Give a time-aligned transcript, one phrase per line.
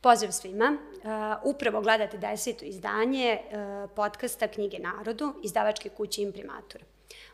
[0.00, 0.76] Pozdrav svima.
[0.94, 6.80] Uh, upravo gledate deseto izdanje uh, podcasta Knjige narodu, izdavačke kuće Imprimatur.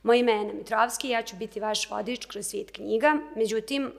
[0.03, 3.17] Moje ime je Ana Mitrovski ja ću biti vaš vodič kroz svijet knjiga.
[3.37, 3.91] Međutim, uh,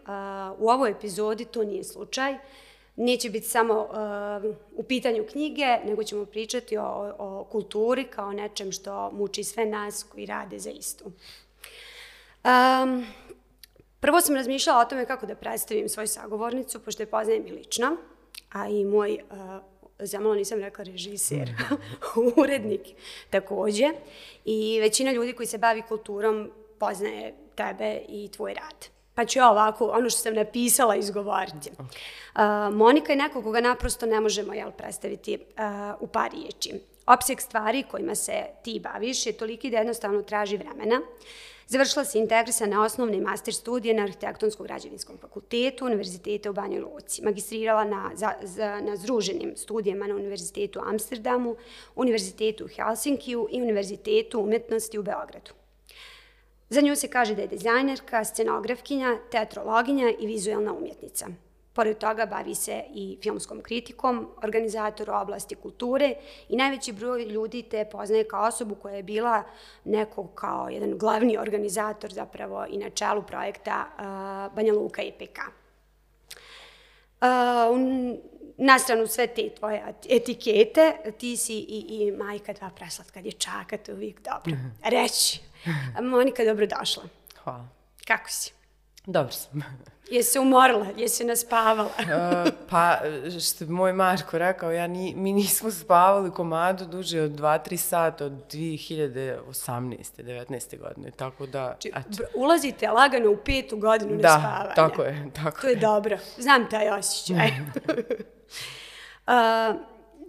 [0.59, 2.38] u ovoj epizodi to nije slučaj.
[2.96, 3.89] Neće biti samo
[4.75, 10.05] u pitanju knjige, nego ćemo pričati o, o kulturi kao nečem što muči sve nas
[10.11, 11.05] koji rade za istu.
[11.05, 13.05] Um,
[14.00, 17.97] prvo sam razmišljala o tome kako da predstavim svoju sagovornicu, pošto je poznajem i lično
[18.55, 19.37] a i moj, uh,
[19.99, 21.50] za malo nisam rekla režiser,
[22.41, 22.82] urednik
[23.29, 23.89] takođe.
[24.46, 28.87] I većina ljudi koji se bavi kulturom poznaje tebe i tvoj rad.
[29.13, 31.71] Pa ću ja ovako, ono što sam napisala, izgovoriti.
[31.79, 36.73] Uh, Monika je neko koga naprosto ne možemo jel, predstaviti uh, u par riječi.
[37.05, 40.95] Opseg stvari kojima se ti baviš je toliki da jednostavno traži vremena.
[40.95, 47.22] Uh, Završila se integrisane osnovne master studije na Arhitektonskom građevinskom fakultetu Univerziteta u Banjoj Luci.
[47.22, 51.55] Magistrirala na, za, za, na združenim studijama na Univerzitetu u Amsterdamu,
[51.95, 55.52] Univerzitetu u Helsinkiju i Univerzitetu umetnosti u Beogradu.
[56.69, 61.27] Za nju se kaže da je dizajnerka, scenografkinja, teatrologinja i vizualna umjetnica–
[61.75, 66.13] Pored toga bavi se i filmskom kritikom, organizator oblasti kulture
[66.49, 69.43] i najveći broj ljudi te poznaje kao osobu koja je bila
[69.83, 75.39] neko kao jedan glavni organizator zapravo i na čelu projekta uh, Banja Luka IPK.
[77.21, 77.27] Uh,
[78.57, 83.91] na stranu sve te tvoje etikete, ti si i, i majka dva preslatka dječaka, to
[83.91, 84.59] je uvijek dobro.
[84.83, 85.41] Reći.
[86.01, 87.03] Monika, dobrodošla.
[87.43, 87.67] Hvala.
[88.07, 88.55] Kako si?
[89.06, 89.64] Dobro sam.
[90.11, 90.88] Jesi se umorila?
[90.98, 91.89] Jesi naspavala?
[92.00, 92.98] uh, pa,
[93.48, 98.26] što bi moj Marko rekao, ja ni, mi nismo spavali komadu duže od 2-3 sata
[98.26, 99.39] od 2018.
[100.17, 100.80] 19.
[100.80, 101.76] godine, tako da...
[101.80, 104.67] Či, znači, ulazite lagano u petu godinu da, nespavanja.
[104.67, 106.17] Da, tako je, tako To je dobro.
[106.38, 107.48] Znam taj osjećaj.
[109.28, 109.76] uh,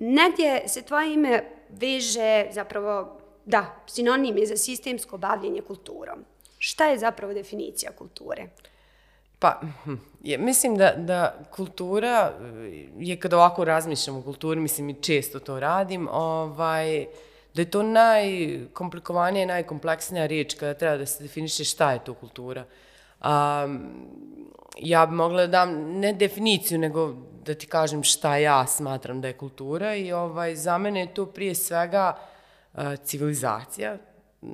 [0.00, 6.24] negdje se tvoje ime veže zapravo, da, sinonim je za sistemsko bavljenje kulturom.
[6.58, 8.48] Šta je zapravo definicija kulture?
[9.38, 12.32] Pa, hm, je, mislim da, da kultura
[12.98, 17.06] je kada ovako razmišljam o kulturi, mislim i često to radim, ovaj,
[17.54, 22.14] da je to najkomplikovanija i najkompleksnija riječ kada treba da se definiše šta je to
[22.14, 22.64] kultura.
[23.24, 23.80] Um,
[24.78, 29.28] ja bi mogla da dam ne definiciju, nego da ti kažem šta ja smatram da
[29.28, 32.18] je kultura i ovaj, za mene je to prije svega
[33.04, 33.96] civilizacija,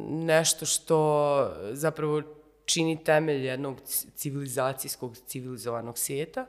[0.09, 2.23] nešto što zapravo
[2.65, 3.81] čini temelj jednog
[4.15, 6.47] civilizacijskog, civilizovanog svijeta.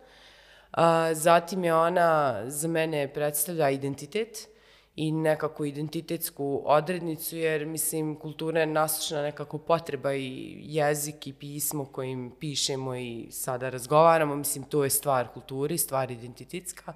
[0.71, 4.47] A, zatim je ona, za mene predstavlja identitet
[4.95, 11.85] i nekako identitetsku odrednicu, jer mislim kultura je nasučna nekako potreba i jezik i pismo
[11.85, 16.94] kojim pišemo i sada razgovaramo, mislim to je stvar kulture, stvar identitetska.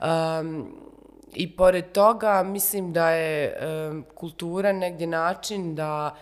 [0.00, 0.72] Um,
[1.34, 3.58] I pored toga mislim da je
[3.90, 6.16] um, kultura negdje način da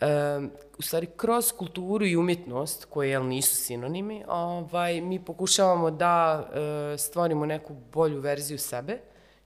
[0.00, 6.44] um, u stvari kroz kulturu i umjetnost, koje jel, nisu sinonimi, ovaj, mi pokušavamo da
[6.48, 8.98] uh, stvorimo neku bolju verziju sebe,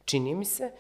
[0.05, 0.71] čini mi se,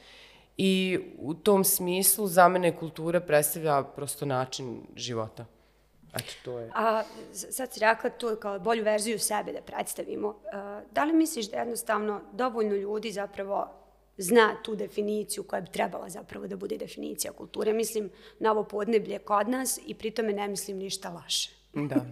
[0.56, 5.44] i u tom smislu za mene kultura predstavlja prosto način života.
[6.14, 6.70] Eto, to je.
[6.74, 10.28] A sad si rekla to kao bolju verziju sebe da predstavimo.
[10.28, 10.34] Uh,
[10.92, 13.68] da li misliš da jednostavno dovoljno ljudi zapravo
[14.18, 17.72] zna tu definiciju koja bi trebala zapravo da bude definicija kulture.
[17.72, 21.50] Mislim na ovo podneblje kod nas i pritome ne mislim ništa laše.
[21.72, 21.96] Da.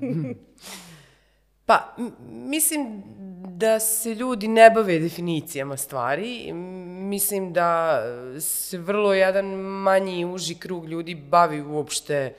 [1.66, 1.96] Pa,
[2.28, 3.02] mislim
[3.48, 6.52] da se ljudi ne bave definicijama stvari.
[6.52, 8.00] Mislim da
[8.40, 12.34] se vrlo jedan manji i uži krug ljudi bavi uopšte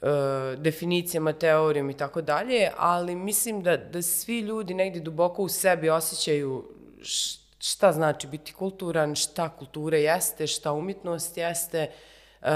[0.00, 0.08] uh,
[0.56, 5.90] definicijama, teorijom i tako dalje, ali mislim da, da svi ljudi negdje duboko u sebi
[5.90, 6.64] osjećaju
[7.58, 11.90] šta znači biti kulturan, šta kultura jeste, šta umjetnost jeste.
[12.42, 12.48] Uh,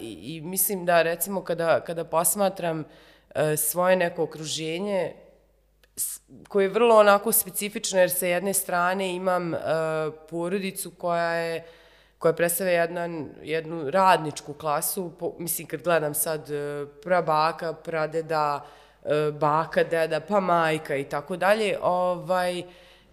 [0.00, 5.14] i, mislim da recimo kada, kada posmatram uh, svoje neko okruženje,
[6.48, 9.60] koje je vrlo onako specifično, jer sa jedne strane imam uh,
[10.30, 11.64] porodicu koja je
[12.18, 13.08] koja predstavlja jedna,
[13.42, 18.66] jednu radničku klasu, po, mislim kad gledam sad uh, prabaka, pradeda,
[19.02, 22.66] uh, baka, deda, pa majka i tako dalje, ovaj, uh,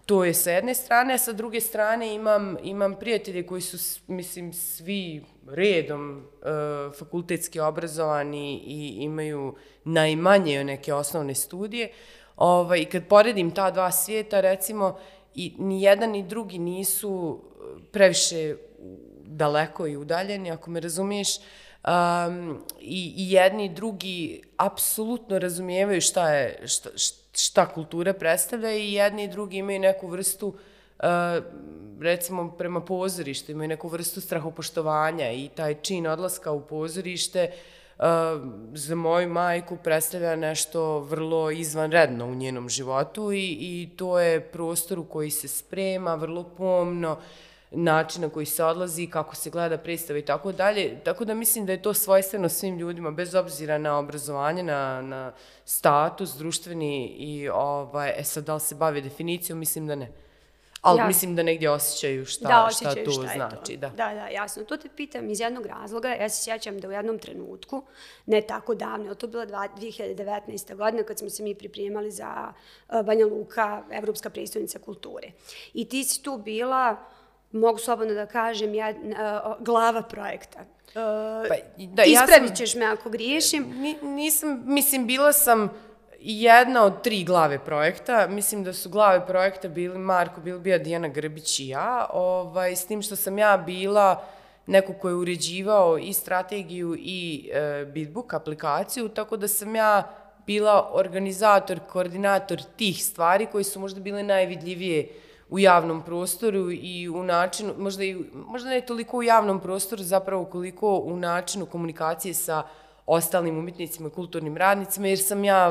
[0.08, 4.52] to je sa jedne strane, a sa druge strane imam, imam prijatelje koji su, mislim,
[4.52, 11.92] svi redom uh, fakultetski obrazovani i imaju najmanje neke osnovne studije.
[12.36, 14.98] Ovaj, kad poredim ta dva svijeta, recimo,
[15.34, 17.42] i ni jedan ni drugi nisu
[17.92, 18.56] previše
[19.24, 21.28] daleko i udaljeni, ako me razumiješ,
[21.84, 26.88] um, i, i jedni i drugi apsolutno razumijevaju šta je, šta,
[27.32, 30.54] šta kultura predstavlja i jedni i drugi imaju neku vrstu
[32.00, 37.50] recimo prema pozorištu imaju neku vrstu strahopoštovanja i taj čin odlaska u pozorište
[37.98, 38.04] uh,
[38.74, 44.98] za moju majku predstavlja nešto vrlo izvanredno u njenom životu i, i to je prostor
[44.98, 47.18] u koji se sprema vrlo pomno,
[47.70, 51.00] način na koji se odlazi, kako se gleda predstava i tako dalje.
[51.04, 55.32] Tako da mislim da je to svojstveno svim ljudima, bez obzira na obrazovanje, na, na
[55.64, 60.12] status društveni i ovaj, e sad da li se bavi definicijom, mislim da ne.
[60.80, 61.06] Ali ja.
[61.06, 63.74] mislim da negdje osjećaju šta, da, osjećaju šta to šta znači.
[63.74, 63.80] To.
[63.80, 63.88] Da.
[63.88, 64.64] da, da, jasno.
[64.64, 66.08] To te pitam iz jednog razloga.
[66.08, 67.82] Ja se sjećam da u jednom trenutku,
[68.26, 70.76] ne tako davno, to je bila 2019.
[70.76, 72.52] godina kad smo se mi pripremali za
[72.88, 75.28] uh, Banja Luka, Evropska predstavnica kulture.
[75.74, 76.96] I ti si tu bila,
[77.52, 80.58] mogu slobodno da kažem, uh, glava projekta.
[80.88, 83.66] Uh, pa, da, ispravit ćeš ja sam, me ako griješim.
[83.76, 85.70] Ni, nisam, mislim, bila sam
[86.20, 88.26] jedna od tri glave projekta.
[88.26, 92.06] Mislim da su glave projekta bili Marko Bilbija, Dijana Grbić i ja.
[92.12, 94.24] Ovaj, s tim što sam ja bila
[94.66, 100.14] neko ko je uređivao i strategiju i e, Bitbook aplikaciju, tako da sam ja
[100.46, 105.08] bila organizator, koordinator tih stvari koji su možda bile najvidljivije
[105.50, 110.44] u javnom prostoru i u načinu, možda, i, možda ne toliko u javnom prostoru, zapravo
[110.44, 112.62] koliko u načinu komunikacije sa
[113.06, 115.68] ostalim umjetnicima i kulturnim radnicima, jer sam ja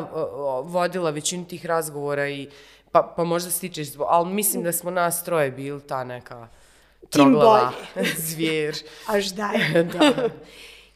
[0.63, 2.49] vodila većinu tih razgovora i
[2.91, 6.47] pa, pa možda stičeš, ali mislim da smo nas troje bili ta neka
[7.09, 7.71] troglava
[8.29, 8.75] zvijer.
[9.07, 9.83] Až daj.
[9.93, 10.29] da.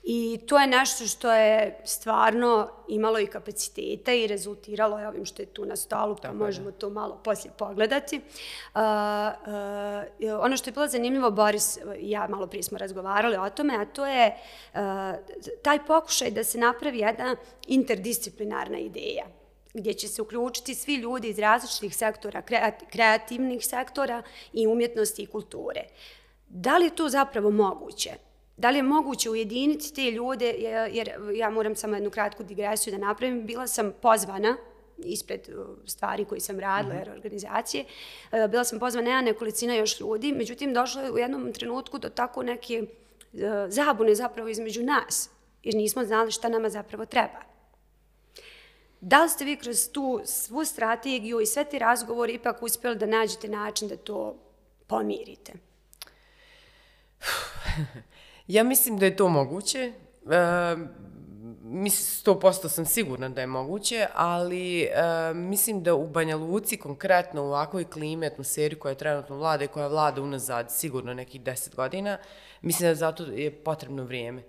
[0.04, 5.42] I to je nešto što je stvarno imalo i kapaciteta i rezultiralo je ovim što
[5.42, 6.80] je tu na stolu, pa Tako možemo je.
[6.80, 8.18] to malo poslije pogledati.
[8.18, 13.50] Uh, uh, ono što je bilo zanimljivo, Boris i ja malo prije smo razgovarali o
[13.50, 14.36] tome, a to je
[14.74, 14.80] uh,
[15.64, 17.36] taj pokušaj da se napravi jedna
[17.68, 19.26] interdisciplinarna ideja
[19.74, 22.42] gdje će se uključiti svi ljudi iz različitih sektora,
[22.90, 25.82] kreativnih sektora i umjetnosti i kulture.
[26.48, 28.31] Da li je to zapravo moguće?
[28.58, 30.56] Da li je moguće ujediniti te ljude,
[30.92, 34.58] jer ja moram samo jednu kratku digresiju da napravim, bila sam pozvana
[34.98, 37.86] ispred uh, stvari koji sam radila, jer organizacije.
[38.32, 42.10] Uh, bila sam pozvana jedna nekolicina još ljudi, međutim došlo je u jednom trenutku do
[42.10, 45.30] tako neke uh, zabune zapravo između nas,
[45.64, 47.42] jer nismo znali šta nama zapravo treba.
[49.02, 53.06] Da li ste vi kroz tu svu strategiju i sve ti razgovori ipak uspjeli da
[53.06, 54.36] nađete način da to
[54.88, 55.54] pomirite?
[58.52, 59.80] Ja mislim da je to moguće.
[59.80, 60.76] E,
[61.64, 64.90] mislim, 100% sam sigurna da je moguće, ali e,
[65.34, 69.68] mislim da u Banja Luci, konkretno u ovakvoj klimi, atmosferi koja je trenutno vlada i
[69.68, 72.18] koja vlada unazad sigurno nekih 10 godina,
[72.62, 74.44] mislim da zato je potrebno vrijeme.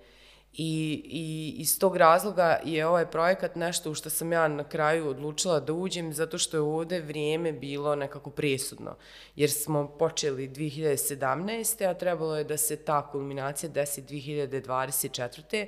[0.55, 5.09] I, I iz tog razloga je ovaj projekat nešto u što sam ja na kraju
[5.09, 8.97] odlučila da uđem, zato što je ovde vrijeme bilo nekako presudno.
[9.37, 11.91] Jer smo počeli 2017.
[11.91, 15.67] a trebalo je da se ta kulminacija desi 2024.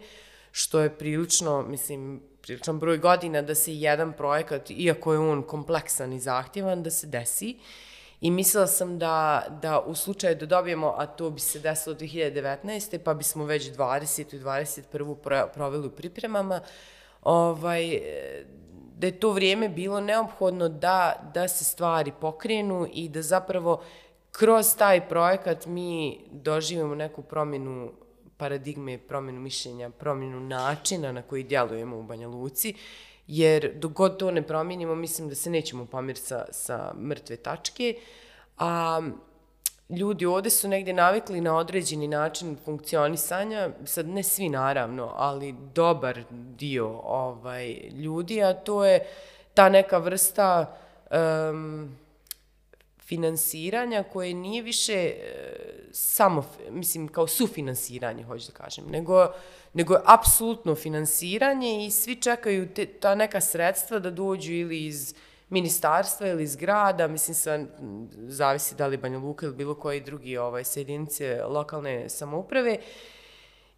[0.52, 6.12] što je prilično, mislim, priličan broj godina da se jedan projekat, iako je on kompleksan
[6.12, 7.56] i zahtjevan, da se desi.
[8.24, 12.98] I mislila sam da, da u slučaju da dobijemo, a to bi se desilo 2019.
[12.98, 14.34] pa bismo već 20.
[14.34, 15.46] i 21.
[15.54, 16.60] proveli u pripremama,
[17.22, 18.00] ovaj,
[18.96, 23.82] da je to vrijeme bilo neophodno da, da se stvari pokrenu i da zapravo
[24.30, 27.92] kroz taj projekat mi doživimo neku promjenu
[28.36, 32.74] paradigme, promjenu mišljenja, promjenu načina na koji djelujemo u Banja Luci
[33.26, 37.94] jer dok god to ne promijenimo, mislim da se nećemo pomiriti sa, sa mrtve tačke.
[38.58, 39.00] A
[39.88, 46.22] ljudi ovde su negdje navikli na određeni način funkcionisanja, sad ne svi naravno, ali dobar
[46.30, 49.06] dio ovaj, ljudi, a to je
[49.54, 50.76] ta neka vrsta
[51.10, 51.96] um,
[53.06, 55.14] finansiranja koje nije više e,
[55.92, 59.28] samo, mislim, kao sufinansiranje, hoću da kažem, nego
[59.74, 65.14] nego je apsolutno finansiranje i svi čekaju te, ta neka sredstva da dođu ili iz
[65.48, 67.58] ministarstva ili iz grada, mislim sa,
[68.26, 72.78] zavisi da li Banja Luka ili bilo koji drugi ovaj, sjedinice lokalne samouprave.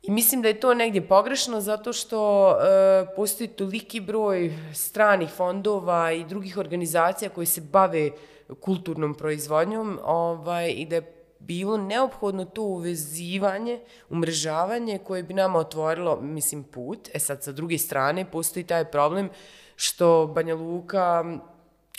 [0.02, 6.12] I mislim da je to negdje pogrešno zato što e, postoji toliki broj stranih fondova
[6.12, 8.10] i drugih organizacija koji se bave
[8.54, 16.20] kulturnom proizvodnjom ovaj, i da je bilo neophodno to uvezivanje, umrežavanje koje bi nama otvorilo,
[16.20, 17.08] mislim, put.
[17.14, 19.28] E sad, sa druge strane, postoji taj problem
[19.76, 21.24] što Banja Luka,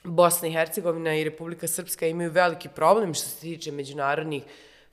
[0.04, 4.44] Bosna i Hercegovina i Republika Srpska imaju veliki problem što se tiče međunarodnih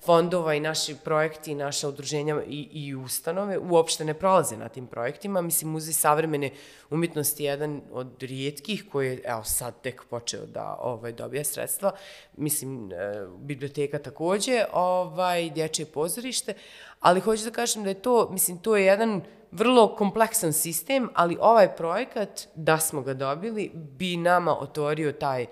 [0.04, 4.86] fondova i naši projekti i naša udruženja i, i ustanove uopšte ne prolaze na tim
[4.86, 5.40] projektima.
[5.40, 6.50] Mislim, Muzej savremene
[6.90, 11.92] umjetnosti je jedan od rijetkih koji je, evo sad tek počeo da ovaj, dobije sredstva.
[12.36, 16.54] Mislim, e, biblioteka takođe, ovaj, dječje pozorište,
[17.00, 21.38] ali hoću da kažem da je to, mislim, to je jedan vrlo kompleksan sistem, ali
[21.40, 25.46] ovaj projekat, da smo ga dobili, bi nama otvorio taj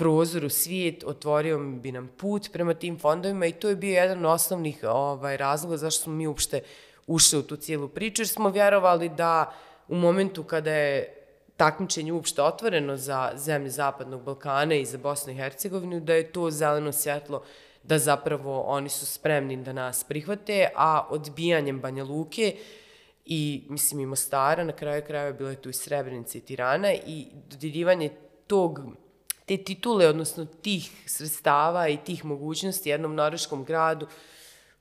[0.00, 4.24] prozor u svijet, otvorio bi nam put prema tim fondovima i to je bio jedan
[4.24, 6.60] od osnovnih ovaj, razloga zašto smo mi uopšte
[7.06, 9.52] ušli u tu cijelu priču, jer smo vjerovali da
[9.88, 11.14] u momentu kada je
[11.56, 16.50] takmičenje uopšte otvoreno za zemlje Zapadnog Balkana i za Bosnu i Hercegovinu, da je to
[16.50, 17.42] zeleno svjetlo
[17.82, 22.56] da zapravo oni su spremni da nas prihvate, a odbijanjem Banja Luke
[23.24, 27.26] i, mislim, i Mostara, na kraju kraja bilo je tu i Srebrenica i Tirana i
[27.50, 28.10] dodjeljivanje
[28.46, 28.80] tog
[29.50, 34.06] te titule, odnosno tih sredstava i tih mogućnosti jednom norveškom gradu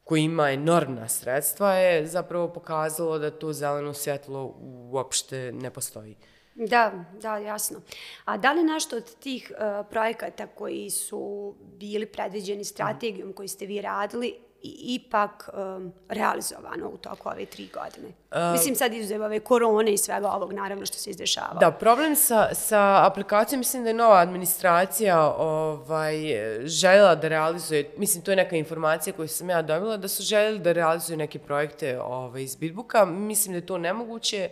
[0.03, 4.55] koji ima enormna sredstva je zapravo pokazalo da to zeleno svjetlo
[4.91, 6.15] uopšte ne postoji.
[6.55, 7.81] Da, da, jasno.
[8.25, 13.65] A da li nešto od tih uh, projekata koji su bili predviđeni strategijom koju ste
[13.65, 18.07] vi radili ipak um, realizovano u toku ove tri godine.
[18.07, 21.53] Um, mislim sad izuzev ove korone i svega ovog, naravno, što se izdešava.
[21.59, 26.15] Da, problem sa, sa aplikacijom, mislim da je nova administracija ovaj,
[26.63, 30.59] željela da realizuje, mislim, to je neka informacija koju sam ja dobila, da su željeli
[30.59, 33.05] da realizuju neke projekte ovaj, iz Bitbooka.
[33.05, 34.49] Mislim da je to nemoguće,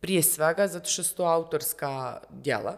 [0.00, 2.76] prije svega, zato što su to autorska djela.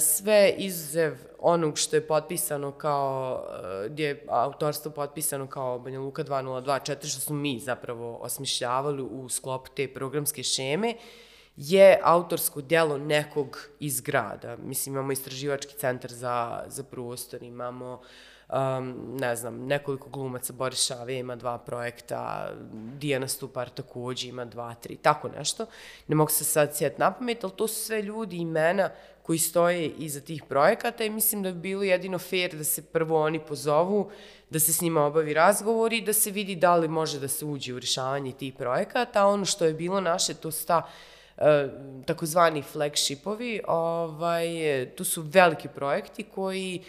[0.00, 3.44] Sve izuzev onog što je potpisano kao,
[3.84, 9.28] e, gdje je autorstvo potpisano kao Banja Luka 2024, što smo mi zapravo osmišljavali u
[9.28, 10.94] sklopu te programske šeme,
[11.56, 14.56] je autorsko djelo nekog iz grada.
[14.56, 18.00] Mislim, imamo istraživački centar za, za prostor, imamo
[18.52, 22.50] um, ne znam, nekoliko glumaca, Boris Šave ima dva projekta,
[22.98, 25.66] Dijana Stupar takođe ima dva, tri, tako nešto.
[26.08, 28.90] Ne mogu se sad sjeti na pamet, ali to su sve ljudi, imena
[29.22, 33.22] koji stoje iza tih projekata i mislim da bi bilo jedino fair da se prvo
[33.22, 34.10] oni pozovu,
[34.50, 37.44] da se s njima obavi razgovor i da se vidi da li može da se
[37.44, 39.26] uđe u rješavanje tih projekata.
[39.26, 40.82] Ono što je bilo naše, to su ta
[41.36, 41.44] uh,
[42.06, 44.46] takozvani flagshipovi, ovaj,
[44.96, 46.82] to su veliki projekti koji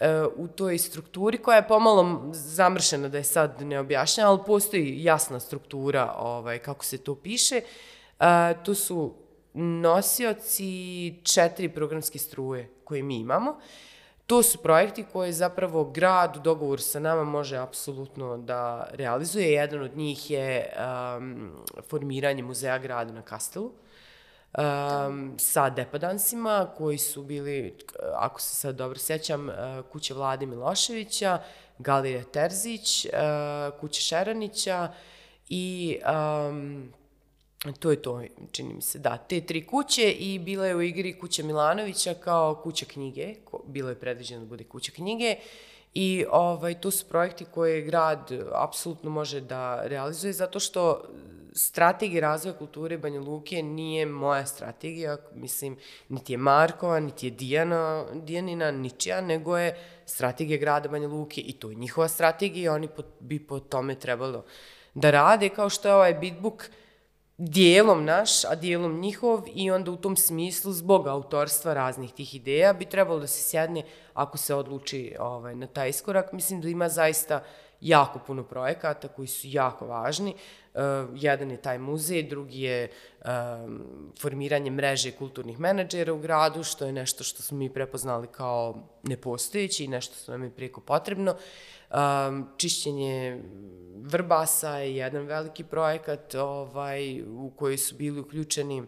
[0.00, 0.06] uh,
[0.36, 5.40] u toj strukturi koja je pomalo zamršena da je sad ne objašnjena, ali postoji jasna
[5.40, 7.60] struktura ovaj, kako se to piše.
[8.20, 8.26] Uh,
[8.64, 9.14] to su
[9.54, 13.58] nosioci četiri programske struje koje mi imamo.
[14.26, 19.52] To su projekti koje zapravo grad u dogovoru sa nama može apsolutno da realizuje.
[19.52, 20.72] Jedan od njih je
[21.16, 21.50] um,
[21.88, 23.72] formiranje muzeja grada na Kastelu
[24.58, 27.76] um, sa depadansima koji su bili,
[28.14, 29.54] ako se sad dobro sjećam, uh,
[29.92, 31.38] kuće Vlade Miloševića,
[31.78, 33.10] Galerija Terzić, uh,
[33.80, 34.92] kuće Šeranića
[35.48, 35.98] i
[36.48, 36.92] um,
[37.78, 39.16] To je to, čini mi se, da.
[39.16, 43.88] Te tri kuće i bila je u igri kuća Milanovića kao kuća knjige, ko, bilo
[43.88, 45.36] je predviđeno da bude kuća knjige
[45.94, 51.02] i ovaj, to su projekti koje grad apsolutno može da realizuje zato što
[51.52, 55.76] strategija razvoja kulture Banja Luke nije moja strategija, mislim,
[56.08, 59.76] niti je Markova, niti je Dijana, Dijanina, ničija, nego je
[60.06, 63.94] strategija grada Banja Luke i to je njihova strategija i oni po, bi po tome
[63.94, 64.44] trebalo
[64.94, 66.70] da rade, kao što je ovaj bitbook,
[67.40, 72.72] dijelom naš, a dijelom njihov i onda u tom smislu zbog autorstva raznih tih ideja
[72.72, 73.82] bi trebalo da se sjedne
[74.14, 76.32] ako se odluči ovaj, na taj iskorak.
[76.32, 77.44] Mislim da ima zaista
[77.80, 80.34] jako puno projekata koji su jako važni.
[80.74, 80.80] Uh,
[81.14, 82.90] jedan je taj muzej, drugi je
[83.24, 88.74] um, formiranje mreže kulturnih menadžera u gradu, što je nešto što smo mi prepoznali kao
[89.02, 91.34] nepostojeći i nešto što nam je prijeko potrebno.
[91.94, 93.42] Um, čišćenje
[93.96, 98.86] Vrbasa je jedan veliki projekat ovaj, u koji su bili uključeni uh,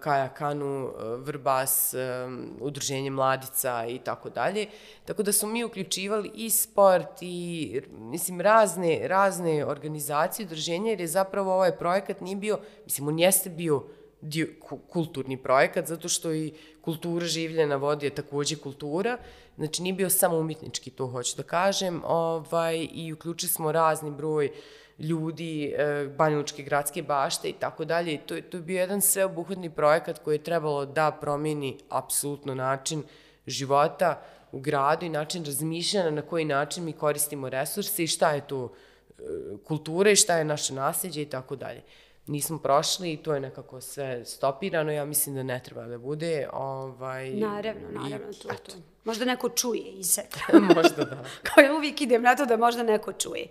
[0.00, 0.92] Kaja Kanu, uh,
[1.26, 4.66] Vrbas, um, Udruženje mladica i tako dalje.
[5.04, 11.06] Tako da smo mi uključivali i sport i mislim razne, razne organizacije, udruženja, jer je
[11.06, 13.86] zapravo ovaj projekat nije bio, mislim, on jeste bio
[14.22, 14.46] dio,
[14.88, 19.18] kulturni projekat, zato što i kultura življa na vodi je takođe kultura,
[19.56, 24.50] znači nije bio samo umjetnički, to hoću da kažem, ovaj, i uključili smo razni broj
[24.98, 28.18] ljudi, e, Banjalučke gradske bašte i tako dalje.
[28.26, 33.02] To, to je bio jedan sveobuhvatni projekat koji je trebalo da promijeni apsolutno način
[33.46, 38.46] života u gradu i način razmišljanja na koji način mi koristimo resurse i šta je
[38.46, 38.72] to
[39.08, 39.22] e,
[39.64, 41.82] kultura i šta je naše nasljeđe i tako dalje
[42.26, 44.92] nismo prošli i to je nekako sve stopirano.
[44.92, 46.48] Ja mislim da ne treba da bude.
[46.52, 48.72] Ovaj, naravno, naravno, to, to.
[49.04, 50.22] Možda neko čuje i se.
[50.76, 51.24] možda da.
[51.54, 53.46] Kao ja uvijek idem na to da možda neko čuje.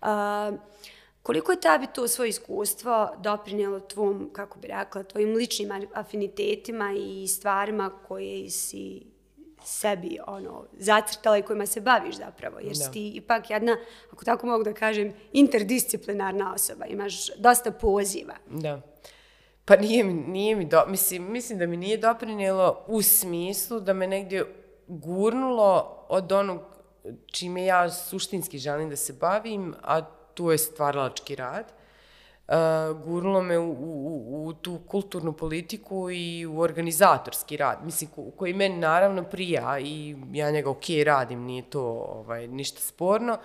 [0.00, 0.08] Uh,
[1.22, 7.28] koliko je tebi to svoje iskustvo doprinjelo tvom, kako bi rekla, tvojim ličnim afinitetima i
[7.28, 9.15] stvarima koje si
[9.66, 12.74] sebi ono, zacrtala i kojima se baviš zapravo, jer da.
[12.74, 13.76] si ti ipak jedna,
[14.12, 18.34] ako tako mogu da kažem, interdisciplinarna osoba, imaš dosta poziva.
[18.50, 18.80] Da.
[19.64, 23.92] Pa nije mi, nije mi do, mislim, mislim da mi nije doprinjelo u smislu da
[23.92, 24.44] me negdje
[24.86, 26.60] gurnulo od onog
[27.32, 30.00] čime ja suštinski želim da se bavim, a
[30.34, 31.64] tu je stvaralački rad.
[31.64, 31.85] Uh,
[33.04, 38.54] gurnulo me u, u, u tu kulturnu politiku i u organizatorski rad, mislim, ko, koji
[38.54, 43.38] meni naravno prija i ja njega ok radim, nije to ovaj, ništa sporno,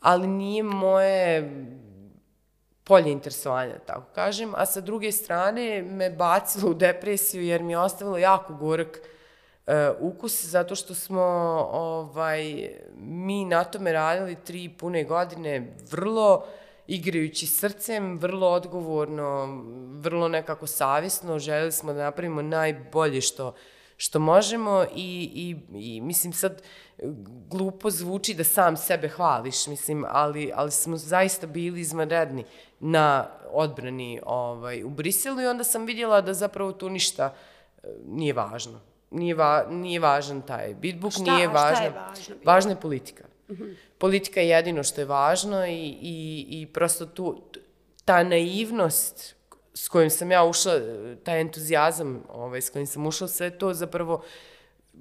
[0.00, 1.50] ali nije moje
[2.84, 7.72] polje interesovanja, da tako kažem, a sa druge strane me bacilo u depresiju jer mi
[7.72, 9.00] je ostavilo jako gorak
[9.66, 11.22] uh, ukus, zato što smo
[11.72, 16.46] ovaj, mi na tome radili tri pune godine vrlo
[16.90, 19.46] igrajući srcem, vrlo odgovorno,
[20.00, 23.54] vrlo nekako savjesno, želeli smo da napravimo najbolje što,
[23.96, 26.62] što možemo i, i, i mislim sad
[27.48, 32.44] glupo zvuči da sam sebe hvališ, mislim, ali, ali smo zaista bili izvanredni
[32.80, 37.34] na odbrani ovaj, u Briselu i onda sam vidjela da zapravo tu ništa
[37.82, 38.80] e, nije važno.
[39.10, 41.76] Nije, va, nije važan taj bitbook, šta, nije važno.
[41.76, 42.34] Šta je važno?
[42.44, 43.29] Važna je politika.
[43.98, 47.42] Politika je jedino što je važno i, i, i prosto tu,
[48.04, 49.34] ta naivnost
[49.74, 50.72] s kojim sam ja ušla,
[51.24, 54.22] taj entuzijazam ovaj, s kojim sam ušla, sve to zapravo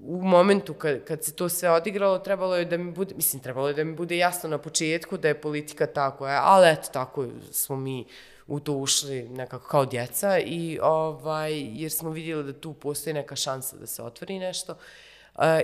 [0.01, 3.67] u momentu kad, kad se to sve odigralo, trebalo je da mi bude, mislim, trebalo
[3.67, 7.27] je da mi bude jasno na početku da je politika tako, je, ali eto, tako
[7.51, 8.05] smo mi
[8.47, 13.35] u to ušli nekako kao djeca i ovaj, jer smo vidjeli da tu postoji neka
[13.35, 14.71] šansa da se otvori nešto.
[14.71, 14.79] Uh,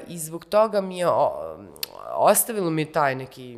[0.07, 1.07] I zbog toga mi je,
[2.13, 3.57] ostavilo mi je taj neki,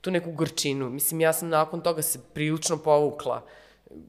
[0.00, 0.90] tu neku gorčinu.
[0.90, 3.42] Mislim, ja sam nakon toga se prilično povukla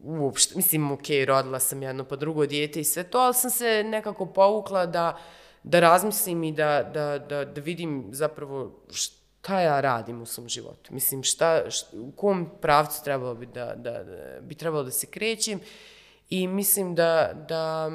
[0.03, 3.83] uopšte, mislim, ok, rodila sam jedno pa drugo dijete i sve to, ali sam se
[3.83, 5.17] nekako povukla da
[5.63, 10.93] da razmislim i da, da, da, da vidim zapravo šta ja radim u svom životu.
[10.93, 15.07] Mislim, šta, šta, u kom pravcu trebalo bi da, da, da, bi trebalo da se
[15.07, 15.59] krećem
[16.29, 17.91] i mislim da, da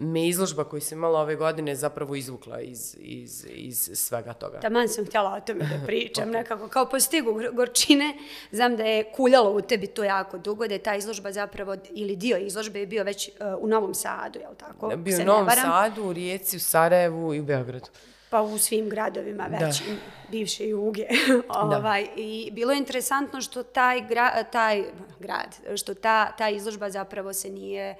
[0.00, 4.60] me izložba koju sam imala ove godine zapravo izvukla iz, iz, iz svega toga.
[4.60, 8.14] Taman sam htjela o tome da pričam, nekako kao po stigu gorčine.
[8.50, 12.16] Znam da je kuljalo u tebi to jako dugo, da je ta izložba zapravo, ili
[12.16, 14.96] dio izložbe je bio već uh, u Novom Sadu, je li tako?
[14.96, 17.86] Bio u Novom Sadu, u Rijeci, u Sarajevu i u Beogradu.
[18.30, 19.94] Pa u svim gradovima već, da.
[20.30, 21.06] bivše Juge.
[21.48, 22.10] ovaj, da.
[22.16, 24.84] I bilo je interesantno što taj, gra, taj
[25.20, 27.96] grad, što ta, ta izložba zapravo se nije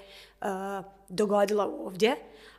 [1.09, 2.15] dogodila ovdje.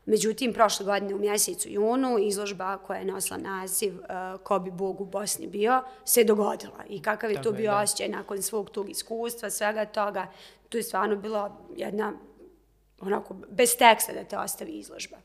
[0.07, 5.01] Međutim, prošle godine u mjesecu junu izložba koja je nosila naziv uh, Ko bi Bog
[5.01, 6.85] u Bosni bio, se dogodila.
[6.89, 7.79] I kakav je Tako to bio da.
[7.79, 10.27] osjećaj nakon svog tog iskustva, svega toga,
[10.69, 12.13] to je stvarno bila jedna
[13.01, 15.17] onako, bez teksta da te ostavi izložba.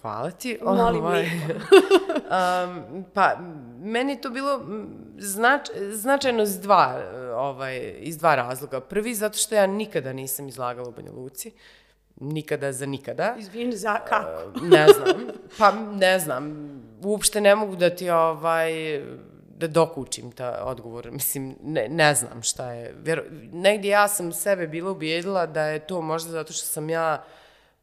[0.00, 0.58] Hvala ti.
[0.64, 3.36] Molim ovaj, um, pa,
[3.78, 4.60] meni to bilo
[5.18, 7.00] znač, značajno iz dva,
[7.36, 8.80] ovaj, iz dva razloga.
[8.80, 11.52] Prvi, zato što ja nikada nisam izlagala u Banja Luci.
[12.20, 13.34] Nikada za nikada.
[13.38, 14.58] Izvini, za kako?
[14.58, 15.26] Uh, ne znam.
[15.58, 16.54] Pa, ne znam.
[17.02, 18.72] Uopšte ne mogu da ti ovaj,
[19.56, 21.10] da dokučim ta odgovor.
[21.10, 22.94] Mislim, ne, ne znam šta je.
[23.02, 27.24] Vjero, negdje ja sam sebe bila ubijedila da je to možda zato što sam ja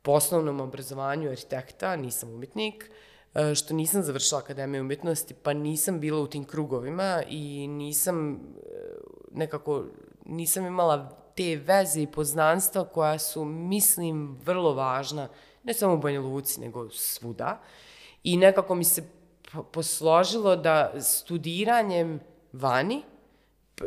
[0.01, 2.91] po osnovnom obrazovanju arhitekta, nisam umjetnik,
[3.35, 8.37] e, što nisam završila Akademiju umjetnosti, pa nisam bila u tim krugovima i nisam e,
[9.33, 9.83] nekako,
[10.25, 15.27] nisam imala te veze i poznanstva koja su, mislim, vrlo važna,
[15.63, 17.61] ne samo u Banja Luci, nego svuda.
[18.23, 19.03] I nekako mi se
[19.71, 22.19] posložilo da studiranjem
[22.53, 23.03] vani,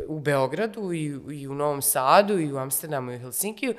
[0.07, 3.73] u Beogradu i, i u Novom Sadu i u Amsterdamu i u Helsinkiju,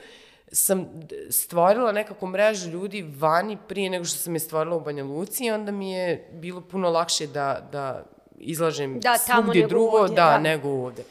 [0.52, 0.86] sam
[1.30, 5.50] stvorila nekako mrežu ljudi vani prije nego što sam je stvorila u Banja Luci i
[5.50, 8.04] onda mi je bilo puno lakše da, da
[8.38, 11.04] izlažem da, svugdje drugo ovdje, da, da, nego ovdje.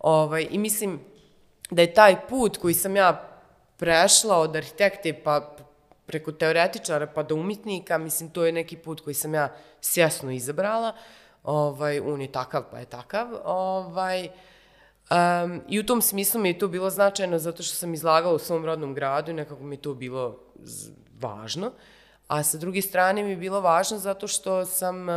[0.00, 1.00] Ovaj, I mislim
[1.70, 3.28] da je taj put koji sam ja
[3.76, 5.56] prešla od arhitekte pa
[6.06, 10.92] preko teoretičara pa do umjetnika, mislim, to je neki put koji sam ja svjesno izabrala.
[11.44, 13.28] Ovaj, on je takav, pa je takav.
[13.44, 14.30] Ovaj, uh,
[15.10, 18.38] Um, I u tom smislu mi je to bilo značajno zato što sam izlagala u
[18.38, 20.38] svom rodnom gradu i nekako mi je to bilo
[21.20, 21.72] važno.
[22.30, 25.14] A sa druge strane mi je bilo važno zato što sam uh,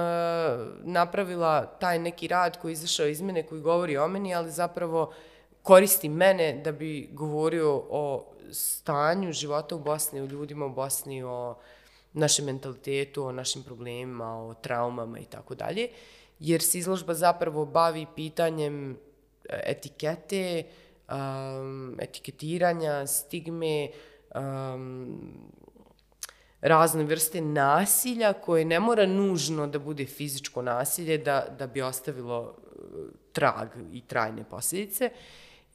[0.82, 5.14] napravila taj neki rad koji je izašao iz mene, koji govori o meni, ali zapravo
[5.62, 11.56] koristi mene da bi govorio o stanju života u Bosni, o ljudima u Bosni, o
[12.14, 15.90] našem mentalitetu, o našim problemima, o traumama i tako dalje,
[16.40, 18.96] jer se izložba zapravo bavi pitanjem e,
[19.66, 20.64] etikete,
[21.10, 23.90] um, etiketiranja, stigme,
[24.36, 25.54] um,
[26.64, 32.56] razne vrste nasilja koje ne mora nužno da bude fizičko nasilje da, da bi ostavilo
[32.56, 32.80] e,
[33.32, 35.10] trag i trajne posljedice.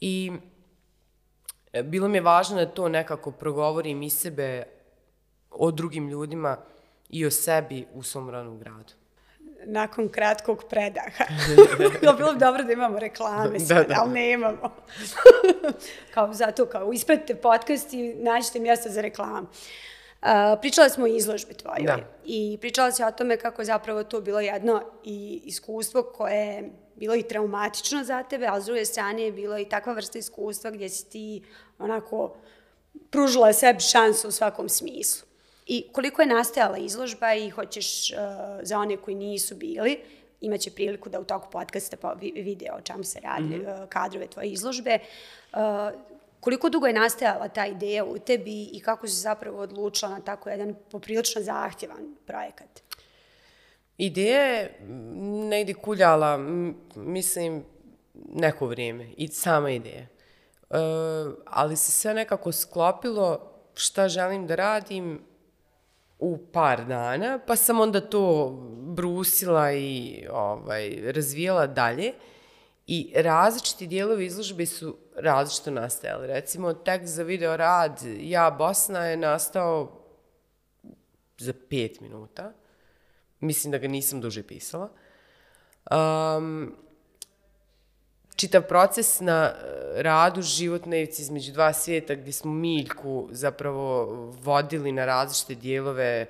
[0.01, 0.33] I
[1.73, 4.63] e, bilo mi je važno da to nekako progovorim i sebe
[5.51, 6.57] o drugim ljudima
[7.09, 8.93] i o sebi u svom ranom gradu.
[9.67, 11.25] Nakon kratkog predaha.
[12.01, 13.95] bilo bi dobro da imamo reklame sve, da, da.
[14.01, 14.71] ali nemamo.
[16.15, 19.43] kao zato, kao ispratite podcast i nađete mjesto za reklamu.
[19.43, 19.98] Uh,
[20.61, 21.99] pričala smo o izložbi tvojoj da.
[22.25, 26.71] i pričala se o tome kako je zapravo to bilo jedno i iskustvo koje je
[26.97, 30.71] bilo i traumatično za tebe, ali s druge strane je bilo i takva vrsta iskustva
[30.71, 31.43] gdje si ti
[31.79, 32.37] onako
[33.11, 35.29] pružila sebi šansu u svakom smislu.
[35.67, 38.19] I koliko je nastajala izložba i hoćeš uh,
[38.63, 40.01] za one koji nisu bili,
[40.41, 43.87] imaće priliku da u toku podcasta vide o čemu se radi, mm -hmm.
[43.89, 44.99] kadrove tvoje izložbe.
[45.53, 45.59] Uh,
[46.41, 50.51] koliko dugo je nastajala ta ideja u tebi i kako si zapravo odlučila na tako
[50.51, 52.83] jedan poprilično zahtjevan projekat?
[53.99, 54.79] Ideja je
[55.49, 56.37] negdje kuljala,
[56.97, 57.65] mislim,
[58.35, 60.07] neko vrijeme i sama ideja.
[60.71, 60.79] Uh,
[61.47, 65.21] ali se sve nekako sklopilo šta želim da radim
[66.19, 68.51] u par dana, pa sam onda to
[68.97, 72.13] brusila i ovaj, razvijala dalje.
[72.87, 76.27] I različiti dijelovi izložbe su različito nastajali.
[76.27, 79.93] Recimo, tekst za video rad Ja Bosna je nastao
[81.39, 82.53] za pet minuta.
[83.41, 84.89] Mislim da ga nisam duže pisala.
[85.91, 86.77] Um,
[88.37, 94.05] čitav proces na eh, radu životnevici između dva svijeta gdje smo Miljku zapravo
[94.43, 96.27] vodili na različite dijelove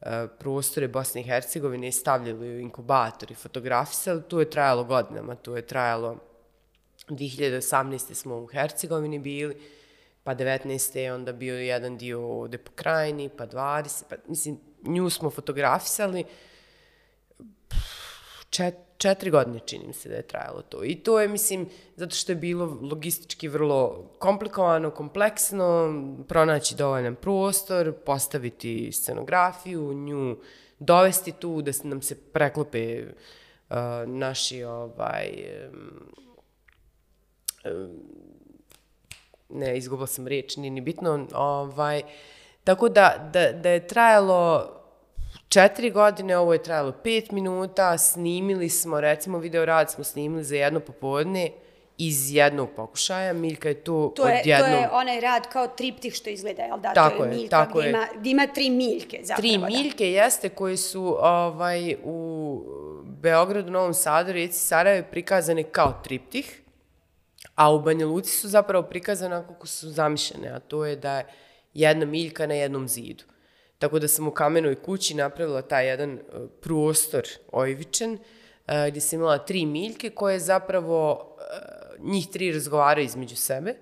[0.00, 4.22] eh, prostore Bosne i Hercegovine i stavljali u inkubator i fotografisali.
[4.22, 6.16] To je trajalo godinama, to je trajalo
[7.16, 8.14] 2018.
[8.14, 9.56] smo u Hercegovini bili,
[10.22, 10.98] pa 19.
[10.98, 14.02] je onda bio jedan dio ovde po krajini, pa 20.
[14.08, 16.24] Pa, mislim, nju smo fotografisali
[18.50, 20.84] čet, četiri godine čini mi se da je trajalo to.
[20.84, 25.94] I to je, mislim, zato što je bilo logistički vrlo komplikovano, kompleksno,
[26.28, 30.36] pronaći dovoljan prostor, postaviti scenografiju, nju
[30.78, 35.28] dovesti tu da nam se preklope uh, naši ovaj,
[35.72, 36.12] um,
[39.48, 42.02] ne, izgubila sam riječ, nije ni bitno, ovaj,
[42.64, 44.70] tako da, da, da je trajalo
[45.48, 50.56] četiri godine, ovo je trajalo pet minuta, snimili smo, recimo video rad smo snimili za
[50.56, 51.50] jedno popodne,
[51.98, 54.70] iz jednog pokušaja, Miljka je to, to je, odjednom...
[54.70, 56.92] To je onaj rad kao triptih što izgleda, jel da?
[56.92, 57.90] Tako to je, Miljka, tako gdje je.
[57.90, 59.40] Ima, gdje ima tri Miljke zapravo.
[59.40, 60.10] Tri Miljke da.
[60.10, 62.60] jeste koje su ovaj, u
[63.04, 66.62] Beogradu, Novom Sadu, Rijeci, Sarajevo prikazane kao triptih,
[67.60, 71.26] A u Banja Luci su zapravo prikazane kako su zamišljene, a to je da je
[71.74, 73.24] jedna miljka na jednom zidu.
[73.78, 76.20] Tako da sam u kamenoj kući napravila taj jedan e,
[76.60, 78.18] prostor ojvičen,
[78.66, 81.42] e, gdje sam imala tri miljke koje zapravo e,
[81.98, 83.74] njih tri razgovaraju između sebe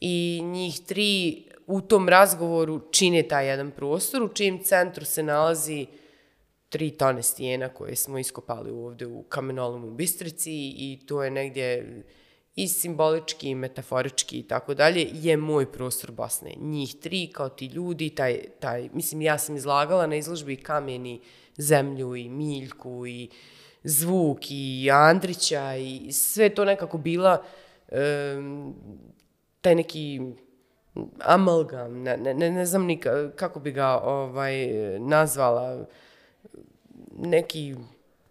[0.00, 5.86] i njih tri u tom razgovoru čine taj jedan prostor u čijem centru se nalazi
[6.68, 12.02] tri tone stijena koje smo iskopali ovde u kamenolom u Bistrici i to je negdje
[12.58, 16.54] i simbolički, i metaforički i tako dalje, je moj prostor Bosne.
[16.60, 21.20] Njih tri, kao ti ljudi, taj, taj, mislim, ja sam izlagala na izložbi kameni,
[21.56, 23.28] zemlju i miljku i
[23.82, 27.42] zvuk i Andrića i sve to nekako bila
[27.92, 28.74] um,
[29.60, 30.20] taj neki
[31.18, 33.00] amalgam, ne, ne, ne znam ni
[33.36, 34.68] kako bi ga ovaj,
[34.98, 35.86] nazvala,
[37.18, 37.74] neki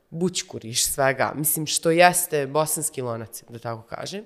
[0.10, 4.26] bućkuriš svega, mislim što jeste bosanski lonac, da tako kažem.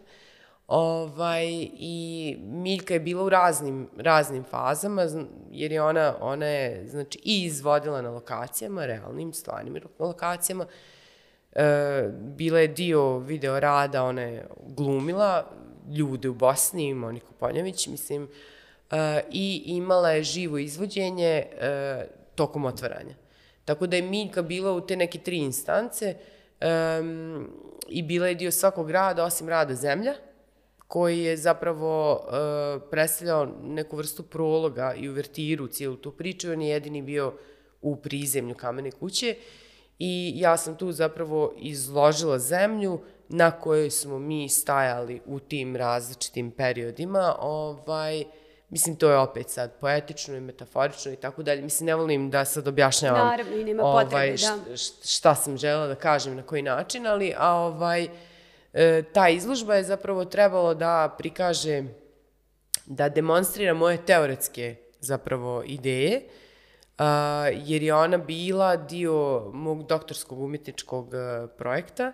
[0.67, 5.05] Ovaj, I Miljka je bila u raznim, raznim fazama,
[5.51, 10.65] jer je ona, ona je znači, i izvodila na lokacijama, realnim, stvarnim lokacijama.
[11.51, 15.51] E, bila je dio video rada, ona je glumila
[15.89, 18.29] ljude u Bosni, Moniku Poljević, mislim,
[18.91, 23.20] e, i imala je živo izvođenje e, tokom otvaranja.
[23.71, 26.15] Tako da je Miljka bila u te neke tri instance
[26.61, 27.47] um,
[27.87, 30.13] i bila je dio svakog rada, osim rada Zemlja,
[30.87, 36.51] koji je zapravo uh, predstavljao neku vrstu prologa i uvertiru cijelu tu priču.
[36.51, 37.33] On je jedini bio
[37.81, 39.35] u prizemlju kamene kuće
[39.99, 46.51] i ja sam tu zapravo izložila zemlju na kojoj smo mi stajali u tim različitim
[46.51, 47.35] periodima.
[47.39, 48.23] Ovaj,
[48.71, 51.61] Mislim, to je opet sad poetično i metaforično i tako dalje.
[51.61, 54.37] Mislim, ne volim da sad objašnjavam Naravno, i nema potrebe, ovaj, da.
[54.37, 54.55] šta,
[55.05, 58.07] šta sam želela da kažem, na koji način, ali a, ovaj,
[58.73, 61.83] e, ta izložba je zapravo trebalo da prikaže,
[62.85, 66.21] da demonstrira moje teoretske zapravo ideje,
[66.97, 72.11] a, jer je ona bila dio mog doktorskog umjetničkog a, projekta,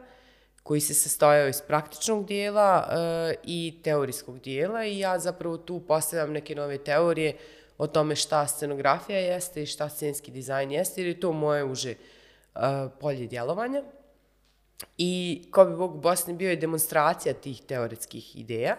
[0.68, 6.32] koji se sastojao iz praktičnog dijela uh, i teorijskog dijela i ja zapravo tu postavljam
[6.32, 7.38] neke nove teorije
[7.78, 11.96] o tome šta scenografija jeste i šta scenski dizajn jeste, jer je to moje uže
[12.56, 12.62] uh,
[13.00, 13.84] polje djelovanja.
[14.98, 18.78] I ko bi Bog u Bosni bio je demonstracija tih teoretskih ideja.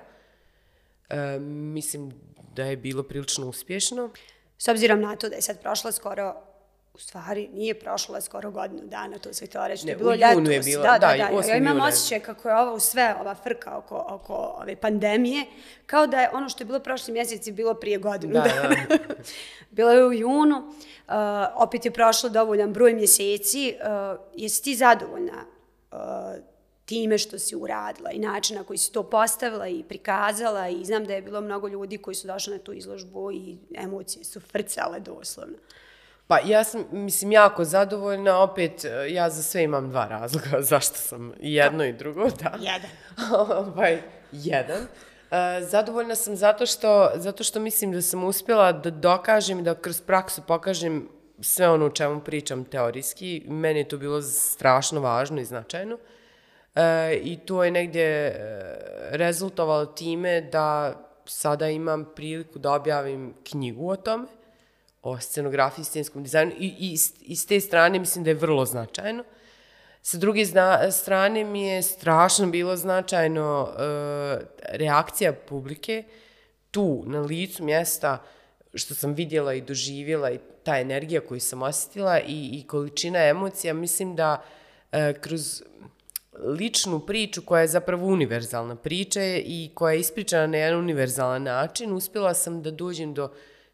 [1.11, 2.13] Uh, mislim
[2.55, 4.11] da je bilo prilično uspješno.
[4.59, 6.48] S obzirom na to da je sad prošla skoro
[6.99, 10.67] u stvari nije prošla skoro godinu dana, to sve to je bilo u junu ljetos.
[10.67, 11.57] je bilo, da, da, da, da, ja 8.
[11.57, 11.83] imam je.
[11.83, 15.45] osjećaj kako je ovo u sve, ova frka oko, oko ove pandemije,
[15.87, 18.77] kao da je ono što je bilo prošli mjeseci bilo prije godinu Da, dana.
[18.89, 18.97] da.
[19.71, 21.15] bilo je u junu, uh,
[21.55, 23.75] opet je prošlo dovoljan broj mjeseci.
[23.81, 25.45] Uh, jesi ti zadovoljna
[25.93, 25.99] uh,
[26.85, 31.05] time što si uradila i način na koji si to postavila i prikazala i znam
[31.05, 35.01] da je bilo mnogo ljudi koji su došli na tu izložbu i emocije su frcale
[35.01, 35.57] doslovno.
[36.29, 40.95] Pa ja sam, mislim, jako zadovoljna, opet, e, ja za sve imam dva razloga zašto
[40.95, 42.53] sam i jedno i drugo, da.
[42.61, 42.91] Jedan.
[43.67, 44.83] ovaj, jedan.
[45.31, 50.01] E, zadovoljna sam zato što, zato što mislim da sam uspjela da dokažem da kroz
[50.01, 51.09] praksu pokažem
[51.41, 53.43] sve ono o čemu pričam teorijski.
[53.47, 55.99] Meni je to bilo strašno važno i značajno.
[56.75, 58.37] E, I to je negdje
[59.11, 64.38] rezultovalo time da sada imam priliku da objavim knjigu o tome
[65.03, 68.65] o scenografiji i scenskom dizajnu i, i i s te strane mislim da je vrlo
[68.65, 69.25] značajno.
[70.03, 73.83] Sa druge zna, strane mi je strašno bilo značajno e,
[74.69, 76.05] reakcija publike
[76.71, 78.23] tu, na licu mjesta,
[78.75, 83.75] što sam vidjela i doživjela i ta energija koju sam osjetila i, i količina emocija,
[83.75, 84.43] mislim da
[84.93, 85.63] e, kroz
[86.39, 91.93] ličnu priču koja je zapravo univerzalna priča i koja je ispričana na jedan univerzalan način,
[91.93, 93.31] uspjela sam da dođem do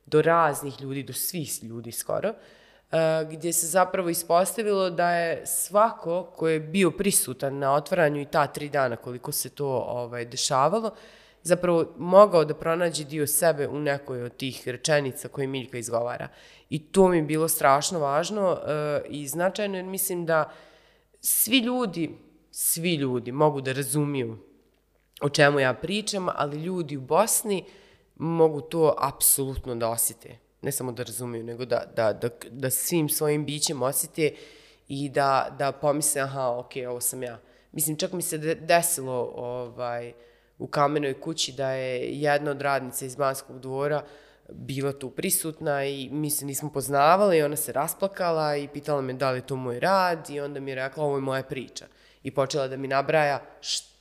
[0.06, 6.32] do raznih ljudi, do svih ljudi skoro, uh, gdje se zapravo ispostavilo da je svako
[6.36, 10.94] ko je bio prisutan na otvaranju i ta tri dana koliko se to ovaj, dešavalo,
[11.42, 16.28] zapravo mogao da pronađe dio sebe u nekoj od tih rečenica koje Miljka izgovara.
[16.70, 18.58] I to mi je bilo strašno važno uh,
[19.08, 20.52] i značajno jer mislim da
[21.20, 22.18] svi ljudi,
[22.50, 24.38] svi ljudi mogu da razumiju
[25.20, 27.84] o čemu ja pričam, ali ljudi u Bosni uh,
[28.16, 30.38] mogu to apsolutno da osjete.
[30.62, 34.35] Ne samo da razumiju, nego da, da, da, da svim svojim bićem osjete
[34.88, 37.40] i da, da pomisle, aha, ok, ovo sam ja.
[37.72, 40.12] Mislim, čak mi se desilo ovaj,
[40.59, 44.05] u kamenoj kući da je jedna od radnica iz Banskog dvora
[44.48, 49.12] bila tu prisutna i mi se nismo poznavali i ona se rasplakala i pitala me
[49.12, 51.87] da li je to moj rad i onda mi je rekla ovo je moja priča.
[52.22, 53.42] I počela da mi nabraja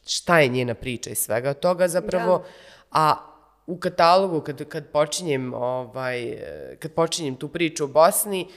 [0.05, 2.37] šta je njena priča i svega toga zapravo.
[2.37, 2.43] Da.
[2.91, 3.32] A
[3.67, 6.37] u katalogu kad, kad počinjem ovaj,
[6.79, 8.47] kad počinjem tu priču o Bosni,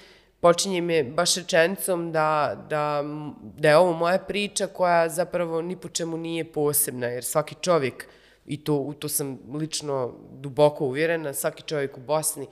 [0.41, 3.05] počinjem je baš rečenicom da, da,
[3.43, 8.07] da je ovo moja priča koja zapravo ni po čemu nije posebna, jer svaki čovjek,
[8.47, 12.47] i to, u to sam lično duboko uvjerena, svaki čovjek u Bosni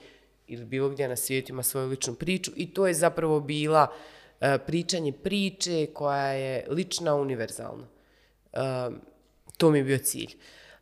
[0.47, 4.47] ili bilo gdje na svijetu ima svoju ličnu priču i to je zapravo bila uh,
[4.67, 7.87] pričanje priče koja je lična, univerzalna.
[8.53, 8.59] Uh,
[9.57, 10.35] to mi je bio cilj.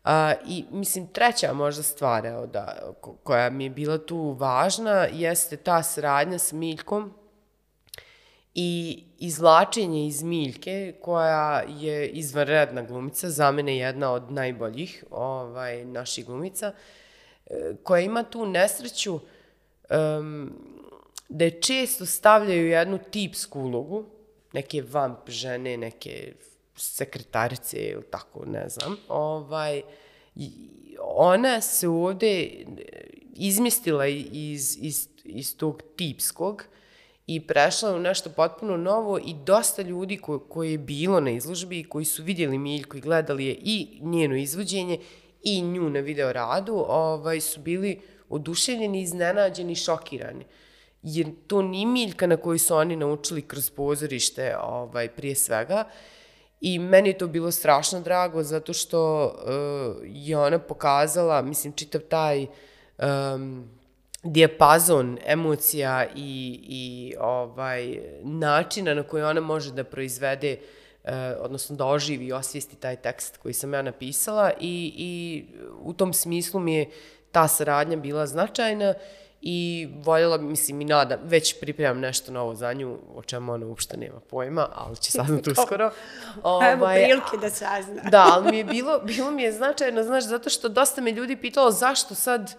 [0.04, 5.58] A, I, mislim, treća možda stvar evo, da, koja mi je bila tu važna jeste
[5.58, 7.14] ta sradnja s Miljkom
[8.54, 16.26] i izlačenje iz Miljke, koja je izvanredna glumica, za mene jedna od najboljih ovaj, naših
[16.26, 16.74] glumica,
[17.46, 19.20] e, koja ima tu nesreću
[19.90, 20.54] um,
[21.30, 24.06] da je često stavljaju jednu tipsku ulogu,
[24.54, 26.34] neke vamp žene, neke
[26.76, 29.82] sekretarice ili tako, ne znam, ovaj,
[31.00, 32.50] ona se ovde
[33.36, 36.64] izmjestila iz, iz, iz tog tipskog
[37.28, 41.80] i prešla u nešto potpuno novo i dosta ljudi ko, koji je bilo na izložbi
[41.80, 45.00] i koji su vidjeli Miljku i gledali je i njeno izvođenje
[45.44, 50.46] i nju na video radu, ovaj, su bili oduševljeni, iznenađeni, šokirani.
[51.04, 55.84] Jer to ni Miljka na koju su oni naučili kroz pozorište ovaj, prije svega,
[56.66, 62.02] I meni je to bilo strašno drago zato što uh, je ona pokazala, mislim, čitav
[62.02, 62.46] taj
[62.98, 63.70] um,
[64.24, 70.58] dijapazon emocija i, i ovaj načina na koji ona može da proizvede
[71.04, 75.46] uh, odnosno da oživi i osvijesti taj tekst koji sam ja napisala i, i
[75.82, 76.90] u tom smislu mi je
[77.32, 78.94] ta saradnja bila značajna
[79.46, 83.98] i voljela, mislim i nada, već pripremam nešto novo za nju, o čemu ona uopšte
[83.98, 85.92] nema pojma, ali će saznati uskoro.
[86.44, 88.02] Ovaj, Evo prilike da sazna.
[88.12, 91.36] da, ali mi je bilo, bilo mi je značajno, znaš, zato što dosta me ljudi
[91.36, 92.56] pitalo zašto sad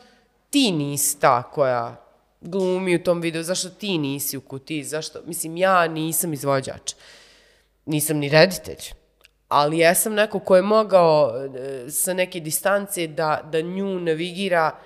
[0.50, 1.96] ti nisi ta koja
[2.40, 6.94] glumi u tom videu, zašto ti nisi u kutiji, zašto, mislim, ja nisam izvođač,
[7.86, 8.94] nisam ni reditelj,
[9.48, 14.78] ali ja sam neko ko je mogao e, sa neke distance da, da nju navigira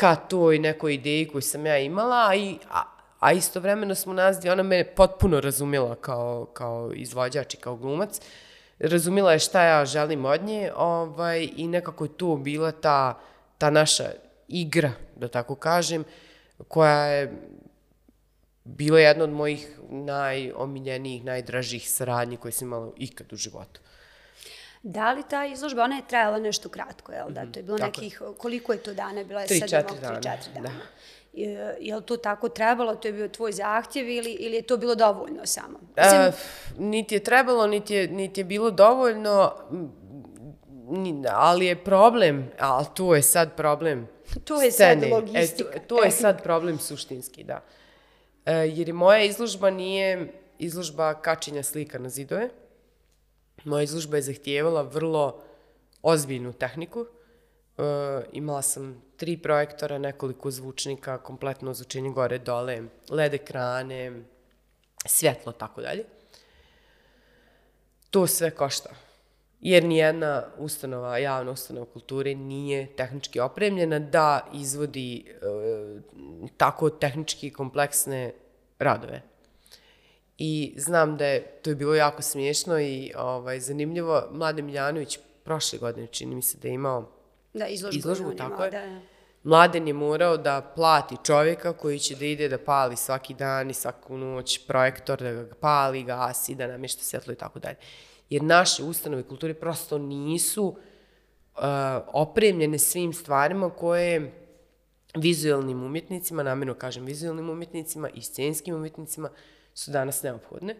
[0.00, 2.82] ka toj nekoj ideji koju sam ja imala, a, i, a,
[3.20, 8.20] a istovremeno smo nas dvije, ona me potpuno razumjela kao, kao izvođač i kao glumac,
[8.78, 13.20] razumjela je šta ja želim od nje ovaj, i nekako je tu bila ta,
[13.58, 14.04] ta naša
[14.48, 16.04] igra, da tako kažem,
[16.68, 17.32] koja je
[18.64, 23.80] bila jedna od mojih najomiljenijih, najdražih saradnji koje sam imala ikad u životu.
[24.82, 27.42] Da li ta izložba, ona je trajala nešto kratko, jel da?
[27.42, 28.00] Mhm, to je bilo tako.
[28.00, 29.24] nekih, koliko je to dana?
[29.24, 30.20] Bila je tri, četiri dana.
[30.20, 30.68] Tri, četiri dana.
[30.68, 30.74] Da.
[31.32, 34.76] Je, je li to tako trebalo, to je bio tvoj zahtjev ili, ili je to
[34.76, 35.78] bilo dovoljno samo?
[35.96, 36.20] Mislim...
[36.20, 36.32] E,
[36.78, 39.52] niti je trebalo, niti je, niti je bilo dovoljno,
[41.32, 44.08] ali je problem, ali to je sad problem
[44.44, 45.00] To je scene.
[45.00, 45.70] sad logistika.
[45.74, 47.60] E, to, to je sad problem suštinski, da.
[48.46, 52.48] E, jer je moja izložba nije izložba kačenja slika na zidove.
[53.64, 55.42] Moja izložba je zahtijevala vrlo
[56.02, 57.06] ozbiljnu tehniku.
[57.06, 57.82] E,
[58.32, 64.22] imala sam tri projektora, nekoliko zvučnika, kompletno zvučenje gore, dole, LED ekrane,
[65.06, 66.04] svjetlo, tako dalje.
[68.10, 68.90] To sve košta
[69.60, 78.32] jer nijedna ustanova, javna ustanova kulture nije tehnički opremljena da izvodi e, tako tehnički kompleksne
[78.78, 79.22] radove.
[80.42, 84.28] I znam da je, to je bilo jako smiješno i ovaj, zanimljivo.
[84.32, 87.12] Mlade Miljanović prošle godine, čini mi se da je imao
[87.54, 88.70] da, izložbu, izložbu tako je.
[88.70, 89.00] Da,
[89.42, 93.74] Mladen je morao da plati čovjeka koji će da ide da pali svaki dan i
[93.74, 97.76] svaku noć projektor, da ga pali, gasi, da namješta svjetlo i tako dalje
[98.30, 101.62] jer naše ustanove kulture prosto nisu uh,
[102.12, 104.32] opremljene svim stvarima koje
[105.14, 109.30] vizualnim umjetnicima, namjerno kažem vizualnim umjetnicima i scenskim umjetnicima,
[109.80, 110.76] su danas neophodne.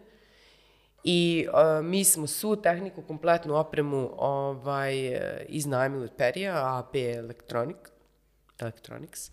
[1.03, 7.77] I uh, mi smo svu tehniku, kompletnu opremu ovaj, iznajmili od Perija, AP Electronic,
[8.59, 9.31] Electronics.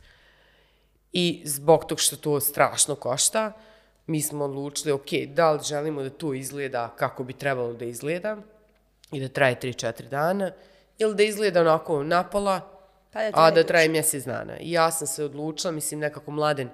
[1.12, 3.62] I zbog tog što to strašno košta, uh,
[4.08, 8.36] mi smo odlučili, ok, da li želimo da to izgleda kako bi trebalo da izgleda
[9.12, 10.52] i da traje 3-4 dana,
[10.98, 12.60] ili da izgleda onako napola,
[13.12, 14.58] pa da a da traje mjesec dana.
[14.60, 16.68] I ja sam se odlučila, mislim, nekako Mladen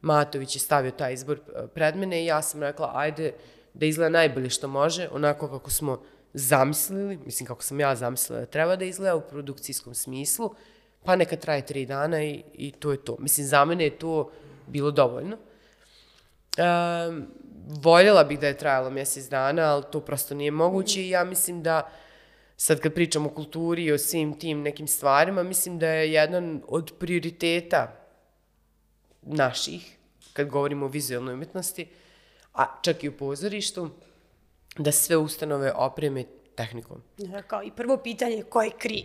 [0.00, 3.32] Matović je stavio taj izbor e, pred mene i ja sam rekla, ajde
[3.74, 6.02] da izgleda najbolje što može, onako kako smo
[6.34, 10.54] zamislili, mislim kako sam ja zamislila da treba da izgleda u produkcijskom smislu,
[11.04, 13.16] pa neka traje tri dana i, i to je to.
[13.18, 14.30] Mislim, za mene je to
[14.66, 15.36] bilo dovoljno.
[16.58, 17.26] Um,
[17.82, 21.62] voljela bih da je trajalo mjesec dana, ali to prosto nije moguće i ja mislim
[21.62, 21.90] da
[22.56, 26.62] sad kad pričam o kulturi i o svim tim nekim stvarima, mislim da je jedan
[26.68, 27.99] od prioriteta
[29.22, 29.96] naših,
[30.32, 31.88] kad govorimo o vizualnoj umjetnosti,
[32.54, 33.90] a čak i u pozorištu,
[34.78, 37.02] da sve ustanove opreme tehnikom.
[37.18, 39.04] Da, kao i prvo pitanje, ko je kriv?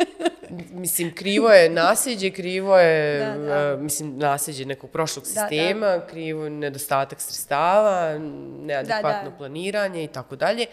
[0.82, 3.74] mislim, krivo je nasljeđe, krivo je, da, da.
[3.74, 6.06] Uh, mislim, nasljeđe nekog prošlog sistema, da, da.
[6.06, 8.18] krivo je nedostatak sredstava,
[8.60, 9.36] neadekvatno da, da.
[9.36, 10.66] planiranje i tako dalje,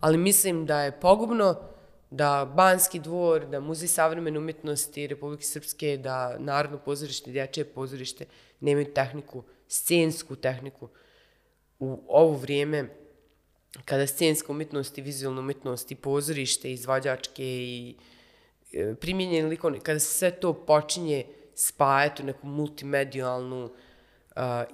[0.00, 1.73] ali mislim da je pogubno
[2.14, 8.26] da Banski dvor, da Muzej savremene umjetnosti Republike Srpske, da Narodno pozorište, Dječje pozorište
[8.60, 10.88] nemaju tehniku, scensku tehniku.
[11.78, 12.88] U ovo vrijeme
[13.84, 17.94] kada scenska umjetnost i vizualna umjetnost i pozorište, izvađačke i
[18.72, 21.24] e, primjenjeni likovni, kada se sve to počinje
[21.54, 23.70] spajati u neku multimedijalnu,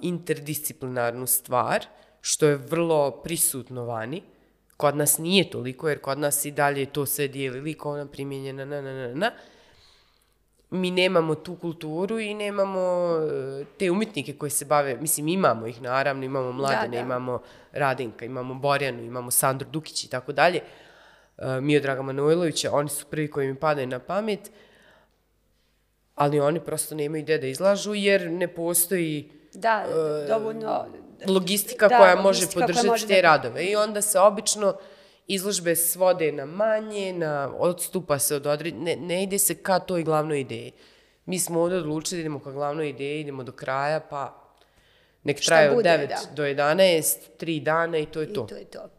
[0.01, 1.85] interdisciplinarnu stvar,
[2.21, 4.23] što je vrlo prisutno vani,
[4.81, 8.81] kod nas nije toliko, jer kod nas i dalje to sve dijeli likovna, primjenjena, na,
[8.81, 9.31] na, na, na,
[10.69, 13.15] mi nemamo tu kulturu i nemamo
[13.61, 16.99] e, te umjetnike koji se bave, mislim imamo ih naravno, imamo Mladene, da, da.
[16.99, 17.41] imamo
[17.71, 20.59] Radinka, imamo Borjanu, imamo Sandru Dukić i tako dalje,
[21.37, 24.51] e, Miodraga Manojlovića, oni su prvi koji mi padaju na pamet,
[26.15, 30.85] ali oni prosto nemaju gde da izlažu jer ne postoji da, uh, dovoljno
[31.27, 33.21] logistika da, koja može podržati može te da...
[33.21, 34.73] radove i onda se obično
[35.27, 38.75] izložbe svode na manje, na odstupa se od odred...
[38.75, 40.71] Ne, ne ide se ka toj glavnoj ideji.
[41.25, 44.53] Mi smo ovdje odlučili da idemo ka glavnoj ideji, idemo do kraja, pa
[45.23, 46.17] nek traje od 9 da.
[46.35, 48.43] do 11, 3 dana i to je to.
[48.43, 48.89] I to je to.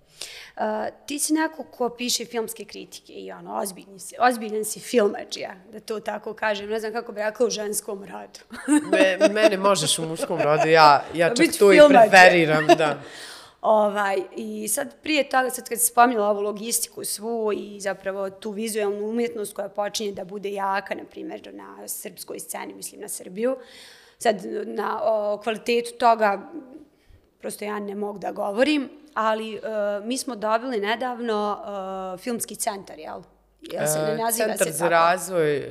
[0.63, 5.55] Uh, ti si neko ko piše filmske kritike i ono, ozbiljni si, ozbiljan si filmađija,
[5.73, 6.71] da to tako kažem.
[6.71, 8.41] Ne znam kako bi rekla u ženskom radu.
[8.93, 13.01] Me, mene možeš u muškom rodu, ja, ja čak Bić to i preferiram, da.
[13.63, 18.51] Ovaj, I sad prije toga, sad kad se spominjala ovu logistiku svu i zapravo tu
[18.51, 23.57] vizualnu umjetnost koja počinje da bude jaka, na primjer, na srpskoj sceni, mislim na Srbiju,
[24.19, 24.37] sad
[24.67, 26.51] na o, kvalitetu toga
[27.41, 31.59] prosto ja ne mogu da govorim, ali uh, mi smo dobili nedavno
[32.15, 33.23] uh, filmski centar, jel?
[33.61, 34.91] Jel se ne naziva centar se za tako?
[34.91, 35.65] razvoj uh,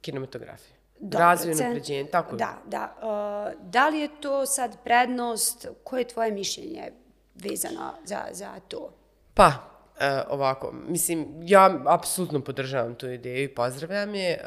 [0.00, 0.76] kinematografije.
[1.00, 2.94] Dobro, razvoj i napređenje, tako Da, da.
[2.96, 6.92] Uh, da li je to sad prednost, koje je tvoje mišljenje
[7.34, 8.92] vezano za, za to?
[9.34, 14.44] Pa, uh, ovako, mislim, ja apsolutno podržavam tu ideju i pozdravljam je.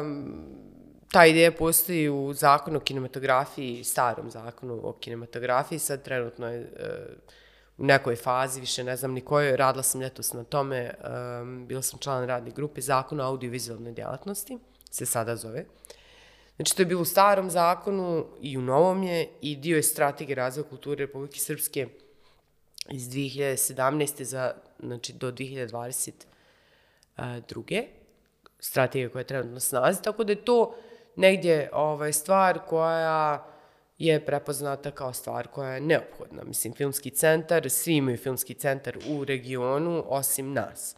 [0.00, 0.67] Um,
[1.10, 6.66] ta ideja postoji u zakonu o kinematografiji, starom zakonu o kinematografiji, sad trenutno je uh,
[7.78, 10.94] u nekoj fazi, više ne znam ni kojoj, radila sam ljetos na tome,
[11.40, 14.58] um, bila sam član radne grupe zakona o audiovizualnoj djelatnosti,
[14.90, 15.64] se sada zove.
[16.56, 20.34] Znači, to je bilo u starom zakonu i u novom je i dio je strategije
[20.34, 21.88] razvoja kulture Republike Srpske
[22.90, 24.22] iz 2017.
[24.22, 27.84] za, znači, do 2022.
[28.60, 30.74] Strategija koja je trenutno na snazi, tako da je to
[31.18, 33.44] negdje ovaj, stvar koja
[33.98, 36.44] je prepoznata kao stvar koja je neophodna.
[36.44, 40.96] Mislim, filmski centar, svi imaju filmski centar u regionu, osim nas.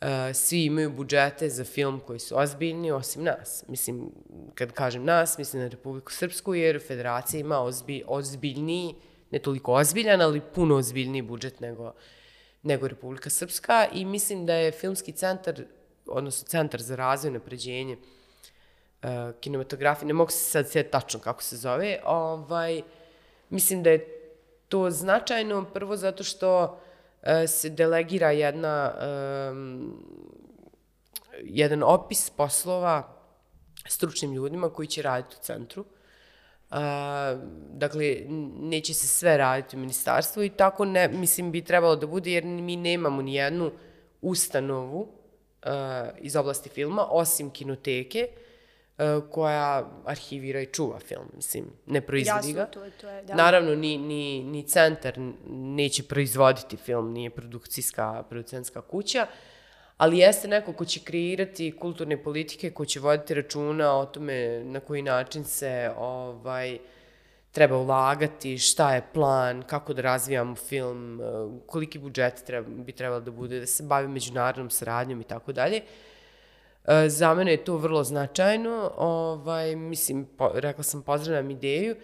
[0.00, 3.64] Uh, svi imaju budžete za film koji su ozbiljni, osim nas.
[3.68, 4.10] Mislim,
[4.54, 8.94] kad kažem nas, mislim na Republiku Srpsku, jer federacija ima ozbi, ozbiljniji,
[9.30, 11.92] ne toliko ozbiljan, ali puno ozbiljniji budžet nego,
[12.62, 15.64] nego Republika Srpska i mislim da je filmski centar,
[16.06, 17.96] odnosno centar za razvoj i napređenje,
[19.40, 22.82] kinematografije, ne mogu se sad sjeti tačno kako se zove, ovaj,
[23.50, 24.08] mislim da je
[24.68, 28.94] to značajno prvo zato što uh, se delegira jedna,
[29.50, 30.02] um,
[31.42, 33.16] jedan opis poslova
[33.88, 35.84] stručnim ljudima koji će raditi u centru.
[36.70, 36.76] Uh,
[37.72, 38.16] dakle,
[38.60, 42.44] neće se sve raditi u ministarstvu i tako ne, mislim, bi trebalo da bude, jer
[42.44, 43.70] mi nemamo ni jednu
[44.20, 45.08] ustanovu uh,
[46.18, 48.45] iz oblasti filma, osim kinoteke, E,
[49.30, 52.60] koja arhivira i čuva film, mislim, ne proizvodi ga.
[52.60, 53.34] Jasno, to, to je, da.
[53.34, 55.14] Naravno, ni, ni, ni centar
[55.48, 59.26] neće proizvoditi film, nije produkcijska, producentska kuća,
[59.96, 64.80] ali jeste neko ko će kreirati kulturne politike, ko će voditi računa o tome na
[64.80, 66.78] koji način se ovaj,
[67.52, 71.24] treba ulagati, šta je plan, kako da razvijamo film, e,
[71.66, 75.76] koliki budžet treba, bi trebalo da bude, da se bavi međunarodnom saradnjom i tako dalje.
[75.76, 76.15] E,
[77.08, 81.96] za mene je to vrlo značajno, ovaj, mislim, po, rekla sam pozdravljam ideju,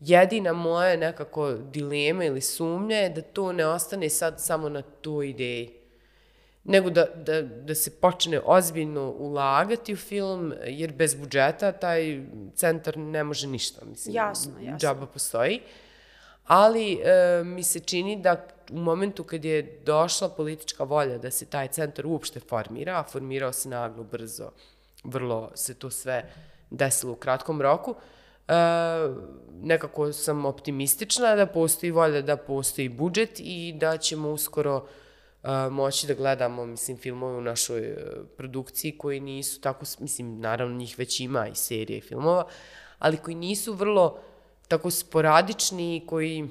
[0.00, 5.28] jedina moja nekako dilema ili sumnja je da to ne ostane sad samo na toj
[5.28, 5.70] ideji,
[6.64, 12.22] nego da, da, da se počne ozbiljno ulagati u film, jer bez budžeta taj
[12.54, 14.78] centar ne može ništa, mislim, jasno, jasno.
[14.78, 15.60] džaba postoji.
[16.46, 18.36] Ali e, mi se čini da
[18.70, 23.52] u momentu kad je došla politička volja da se taj centar uopšte formira, a formirao
[23.52, 24.50] se naglo, brzo,
[25.04, 26.32] vrlo se to sve
[26.70, 27.94] desilo u kratkom roku,
[28.48, 28.54] e,
[29.62, 34.86] nekako sam optimistična da postoji volja, da postoji budžet i da ćemo uskoro
[35.42, 37.96] e, moći da gledamo, mislim, filmove u našoj e,
[38.36, 42.46] produkciji koji nisu tako, mislim, naravno njih već ima i serije i filmova,
[42.98, 44.18] ali koji nisu vrlo
[44.68, 46.48] tako sporadični koji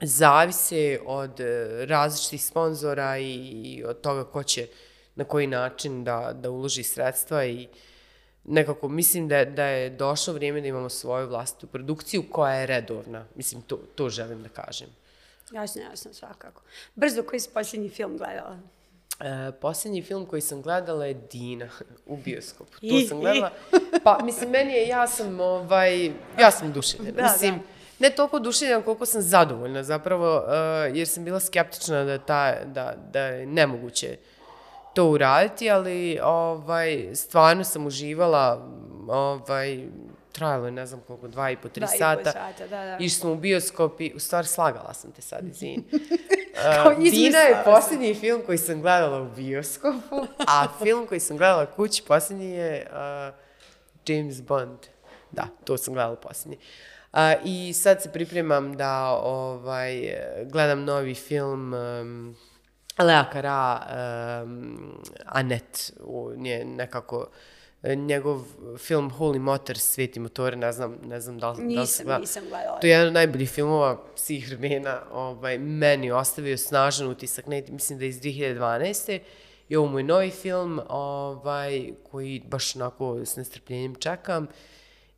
[0.00, 4.68] zavise od e, različitih sponzora i od toga ko će
[5.14, 7.68] na koji način da, da uloži sredstva i
[8.44, 13.26] nekako mislim da, da je došlo vrijeme da imamo svoju vlastitu produkciju koja je redovna.
[13.34, 14.88] Mislim, to, to želim da kažem.
[15.52, 16.62] Jasno, jasno, svakako.
[16.94, 18.58] Brzo, koji si posljednji film gledala?
[19.20, 21.68] E, posljednji film koji sam gledala je Dina
[22.06, 22.72] u bioskopu.
[22.80, 23.50] To sam gledala.
[24.04, 26.06] Pa, mislim, meni je, ja sam, ovaj,
[26.40, 27.16] ja sam duševljena.
[27.16, 27.77] Da, mislim, da.
[27.98, 32.94] Ne toliko duševljena koliko sam zadovoljna zapravo, uh, jer sam bila skeptična da, ta, da,
[33.12, 34.16] da je nemoguće
[34.94, 38.68] to uraditi, ali ovaj, stvarno sam uživala,
[39.08, 39.86] ovaj,
[40.32, 42.22] trajalo je ne znam koliko, dva i po, tri dva sata.
[42.22, 42.96] Dva i po sata, da, da.
[43.00, 45.84] Išli smo u bioskop i, u stvari, slagala sam te sad, izvini.
[46.86, 51.66] Uh, Dina je posljednji film koji sam gledala u bioskopu, a film koji sam gledala
[51.66, 53.34] kući posljednji je uh,
[54.06, 54.78] James Bond.
[55.30, 56.56] Da, to sam gledala posljednji.
[56.56, 56.97] Uh,
[57.44, 62.36] I sad se pripremam da ovaj, gledam novi film um,
[62.98, 63.86] Lea Kara,
[64.42, 65.92] um, Anet,
[66.36, 67.26] nje nekako
[67.82, 68.44] e, njegov
[68.78, 72.04] film Holy Motors, Sveti motore, ne znam, ne znam da li, nisam, da li se
[72.04, 72.18] gleda.
[72.18, 72.80] Nisam gledala.
[72.80, 77.98] To je jedan od najboljih filmova svih vremena, ovaj, meni ostavio snažan utisak, ne, mislim
[77.98, 79.18] da je iz 2012.
[79.68, 84.46] I ovo mu je novi film, ovaj, koji baš onako s nestrpljenjem čekam.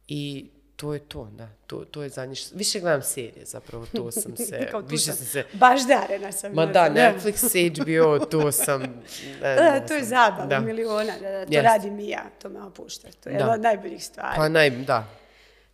[0.08, 0.50] I
[0.80, 1.48] to je to, da.
[1.66, 2.56] To, to je zadnje što...
[2.56, 4.66] Više gledam serije, zapravo, to sam se...
[4.70, 5.44] Kao tu više sam sam se...
[5.52, 6.52] Baš darena sam.
[6.52, 8.82] Ma da, Netflix, HBO, to sam...
[9.42, 10.60] Ne, Da, ne to je sam- zabava da.
[10.60, 11.62] miliona, da, da, to Jeste.
[11.62, 13.08] radim i ja, to me opušta.
[13.14, 13.38] To je Da.
[13.38, 14.36] jedna od najboljih stvari.
[14.36, 15.06] Pa naj, da.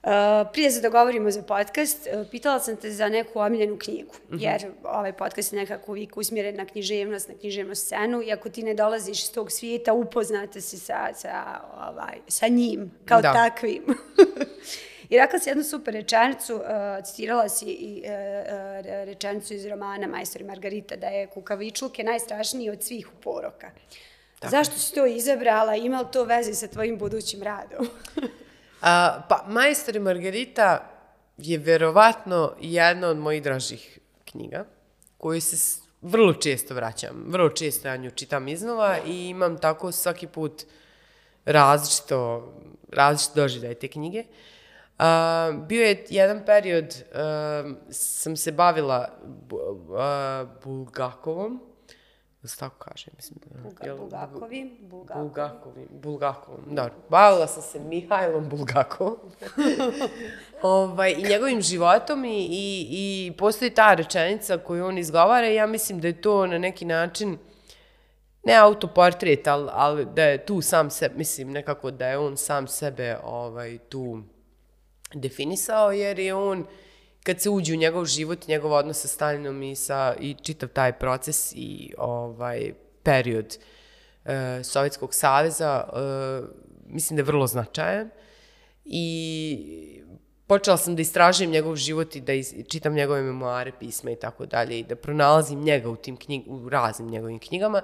[0.03, 0.13] Uh,
[0.53, 4.37] prije se dogovorimo za podcast, uh, pitala sam te za neku omiljenu knjigu, Mhm.
[4.39, 8.63] jer ovaj podcast je nekako uvijek usmjeren na književnost, na književnu scenu i ako ti
[8.63, 13.33] ne dolaziš iz tog svijeta, upoznate si sa, sa, ovaj, sa njim, kao Da.
[13.35, 13.83] takvim.
[15.09, 20.07] I rekla si jednu super rečenicu, uh, citirala si i uh, uh, rečenicu iz romana
[20.07, 23.71] Majstor i Margarita, da je kukavičluk je najstrašniji od svih poroka.
[24.43, 25.75] Zašto si to izabrala?
[25.75, 27.89] Ima li to veze sa tvojim budućim radom?
[28.83, 30.91] A, pa, Majstor i Margarita
[31.39, 34.65] je verovatno jedna od mojih dražih knjiga,
[35.19, 37.25] koju se vrlo često vraćam.
[37.29, 40.65] Vrlo često ja nju čitam iznova i imam tako svaki put
[41.45, 42.53] različito,
[42.93, 44.25] različito doživljaj te knjige.
[44.99, 49.59] A, bio je jedan period, a, sam se bavila bu,
[49.99, 51.61] a, Bulgakovom,
[52.43, 53.39] da se tako kaže, mislim.
[53.63, 55.23] Bulga, jel- Bulgakovi, Bulgakovi.
[55.25, 56.93] Bulgakovim, Bulgakovom, dobro.
[57.09, 59.17] Bavila sam se Mihajlom Bulgakovom.
[60.63, 65.67] ovaj, I njegovim životom i, i, i postoji ta rečenica koju on izgovara i ja
[65.67, 67.39] mislim da je to na neki način
[68.45, 72.69] ne autoportret, ali, ali da je tu sam sebe, mislim nekako da je on sam
[72.69, 74.23] sebe ovaj, tu
[75.21, 76.67] definisao, jer je on,
[77.23, 80.93] kad se uđe u njegov život, njegov odnos sa Stalinom i, sa, i čitav taj
[80.93, 83.59] proces i ovaj period
[84.25, 86.01] e, Sovjetskog saveza, e,
[86.87, 88.11] mislim da je vrlo značajan.
[88.85, 90.03] I
[90.47, 94.47] počela sam da istražujem njegov život i da iz, čitam njegove memoare, pisma i tako
[94.47, 97.83] dalje i da pronalazim njega u tim knjig, u raznim njegovim knjigama.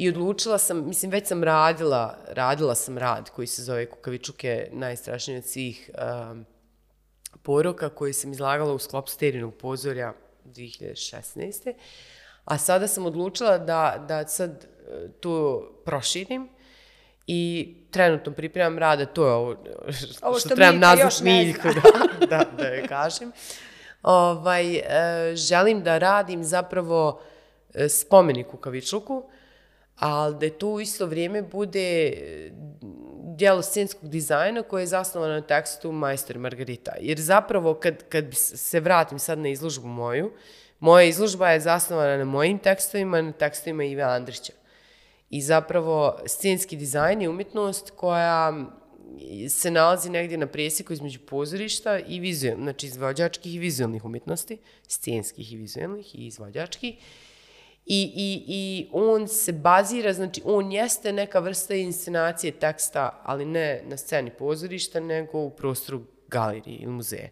[0.00, 4.68] I odlučila sam, mislim, već sam radila, radila sam rad koji se zove Kukavičuk je
[4.72, 5.90] najstrašniji od svih
[6.30, 6.46] um,
[7.42, 10.12] poroka koji sam izlagala u sklopu sterinog pozorja
[10.44, 11.74] 2016.
[12.44, 16.48] A sada sam odlučila da, da sad e, to proširim
[17.26, 19.50] i trenutno pripremam rada, to je ovo,
[20.22, 23.32] Ovo što, što trebam nazvat Miljku, da, da, da je kažem.
[24.02, 24.82] Ovaj, e,
[25.36, 27.20] želim da radim zapravo
[27.74, 29.30] e, spomenik Kukavičluku,
[30.00, 32.50] ali da to u isto vrijeme bude e,
[33.36, 36.92] dijelo scenskog dizajna koje je zasnovano na tekstu Majstor Margarita.
[37.00, 40.32] Jer zapravo kad, kad se vratim sad na izložbu moju,
[40.78, 44.52] moja izložba je zasnovana na mojim tekstovima, na tekstovima Ive Andrića.
[45.30, 48.66] I zapravo scenski dizajn je umjetnost koja
[49.48, 55.52] se nalazi negdje na presjeku između pozorišta i vizual, znači izvođačkih i vizualnih umjetnosti, scenskih
[55.52, 56.94] i vizualnih i izvođačkih.
[57.92, 63.82] I, i, I on se bazira, znači on jeste neka vrsta inscenacije teksta, ali ne
[63.84, 67.28] na sceni pozorišta, nego u prostoru galerije ili muzeja.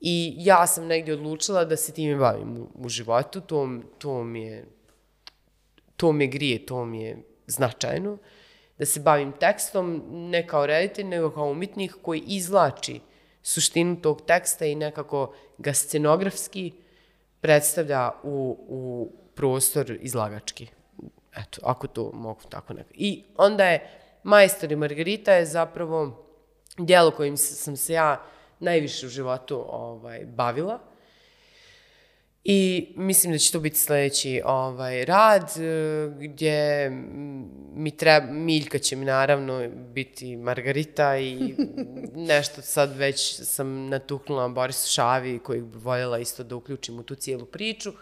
[0.00, 4.42] I ja sam negdje odlučila da se time bavim u, u životu, to, to mi
[4.42, 4.64] je
[5.96, 8.18] to me grije, to mi je značajno,
[8.78, 13.00] da se bavim tekstom ne kao reditelj, nego kao umjetnik koji izlači
[13.42, 16.72] suštinu tog teksta i nekako ga scenografski
[17.40, 20.66] predstavlja u, u prostor izlagački.
[21.36, 22.94] Eto, ako to mogu tako nekako.
[22.94, 23.90] I onda je
[24.22, 26.26] Majstor i Margarita je zapravo
[26.78, 28.22] dijelo kojim sam se ja
[28.60, 30.80] najviše u životu ovaj, bavila.
[32.48, 36.90] I mislim da će to biti sljedeći ovaj, rad, e, gdje
[37.74, 41.54] mi treba, Miljka će mi naravno biti Margarita i
[42.30, 47.14] nešto sad već sam natuknula Borisu Šavi kojeg bi voljela isto da uključim u tu
[47.14, 47.92] cijelu priču.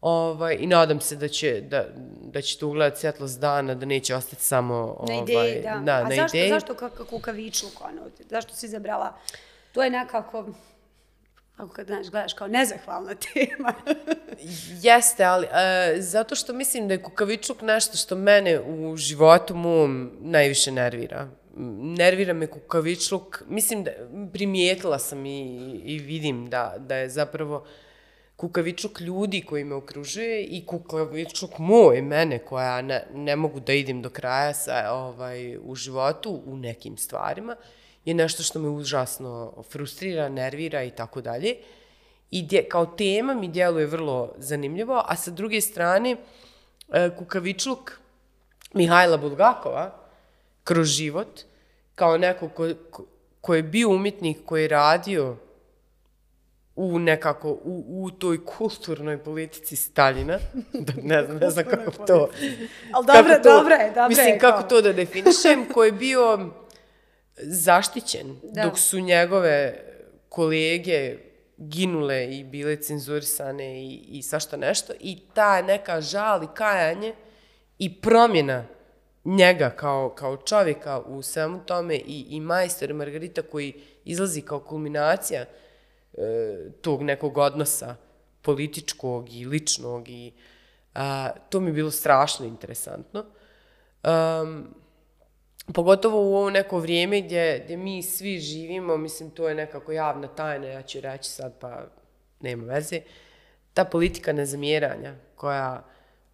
[0.00, 1.84] Ovaj, I nadam se da će, da,
[2.22, 4.74] da će to ugledati svjetlost dana, da neće ostati samo
[5.08, 5.70] Na ovaj, ideji, da.
[5.76, 6.50] da, A na zašto, ideji.
[6.50, 9.16] zašto kak- kukavičluk, ono, zašto si izabrala?
[9.72, 10.46] To je nekako,
[11.56, 13.74] kako kad znaš, gledaš kao nezahvalna tema.
[14.74, 20.10] Jeste, ali e, zato što mislim da je kukavičluk nešto što mene u životu mom
[20.20, 21.28] najviše nervira.
[21.80, 23.90] Nervira me kukavičluk, mislim da
[24.32, 25.40] primijetila sam i,
[25.76, 27.64] i vidim da, da je zapravo
[28.38, 34.02] kukavičluk ljudi koji me okružuje i kukavičluk moj, mene, koja ne, ne mogu da idem
[34.02, 37.56] do kraja sa, ovaj, u životu, u nekim stvarima,
[38.04, 41.56] je nešto što me užasno frustrira, nervira i tako dalje.
[42.30, 46.16] I dje, kao tema mi djeluje vrlo zanimljivo, a sa druge strane,
[46.92, 47.98] e, kukavičluk
[48.74, 49.90] Mihajla Bulgakova,
[50.64, 51.40] kroz život,
[51.94, 53.06] kao neko ko, ko,
[53.40, 55.36] ko je bio umjetnik, koji je radio
[56.80, 60.38] u nekako, u, u toj kulturnoj politici Staljina,
[60.86, 62.28] da ne znam, ne znam kako to...
[62.92, 64.38] Ali dobro, dobro je, dobro Mislim, je.
[64.38, 66.50] kako to da definišem, koji je bio
[67.36, 68.62] zaštićen, Da.
[68.62, 69.74] dok su njegove
[70.28, 71.16] kolege
[71.56, 77.14] ginule i bile cenzurisane i, i svašta nešto, i ta neka žal i kajanje
[77.78, 78.64] i promjena
[79.24, 85.44] njega kao, kao čovjeka u svemu tome i, i majstor Margarita koji izlazi kao kulminacija
[86.12, 87.96] e, tog nekog odnosa
[88.42, 90.32] političkog i ličnog i
[90.94, 93.24] a, to mi je bilo strašno interesantno.
[94.04, 94.74] Um,
[95.74, 100.28] pogotovo u ovo neko vrijeme gdje, gdje mi svi živimo, mislim, to je nekako javna
[100.28, 101.84] tajna, ja ću reći sad, pa
[102.40, 103.00] nema veze,
[103.74, 105.84] ta politika nezamjeranja koja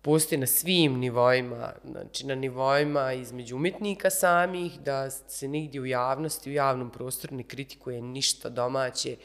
[0.02, 6.50] postoji na svim nivoima, znači na nivoima između umjetnika samih, da se nigdje u javnosti,
[6.50, 9.16] u javnom prostoru ne kritikuje ništa domaće,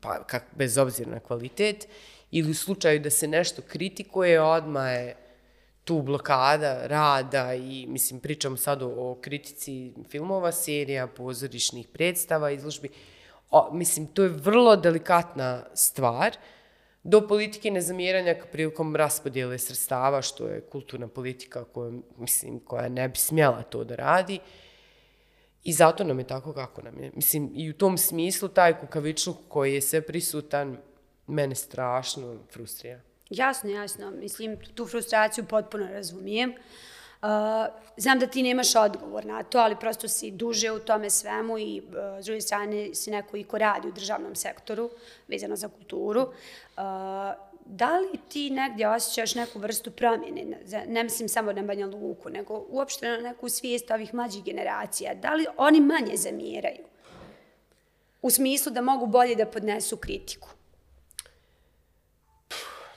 [0.00, 1.88] pa kak, bez obzira na kvalitet,
[2.30, 5.16] ili u slučaju da se nešto kritikuje, odmah je
[5.84, 12.88] tu blokada rada i, mislim, pričam sad o, o kritici filmova, serija, pozorišnih predstava, izložbi.
[13.50, 16.36] O, mislim, to je vrlo delikatna stvar.
[17.02, 23.16] Do politike nezamjeranja prilikom raspodjele sredstava, što je kulturna politika koja, mislim, koja ne bi
[23.16, 24.38] smjela to da radi.
[25.64, 27.10] I zato nam je tako kako nam je.
[27.14, 30.78] Mislim, i u tom smislu taj kukavičluk koji je sve prisutan,
[31.26, 33.00] mene strašno frustrira.
[33.30, 34.10] Jasno, jasno.
[34.10, 36.50] Mislim, tu frustraciju potpuno razumijem.
[37.22, 37.28] Uh,
[37.96, 41.82] znam da ti nemaš odgovor na to, ali prosto si duže u tome svemu i
[41.86, 44.90] uh, s druge strane si neko i ko radi u državnom sektoru,
[45.28, 46.20] vezano za kulturu.
[46.20, 46.82] Uh,
[47.70, 52.66] da li ti negdje osjećaš neku vrstu promjene, ne mislim samo na Banja Luku, nego
[52.68, 56.84] uopšte na neku svijest ovih mlađih generacija, da li oni manje zamjeraju?
[58.22, 60.48] U smislu da mogu bolje da podnesu kritiku.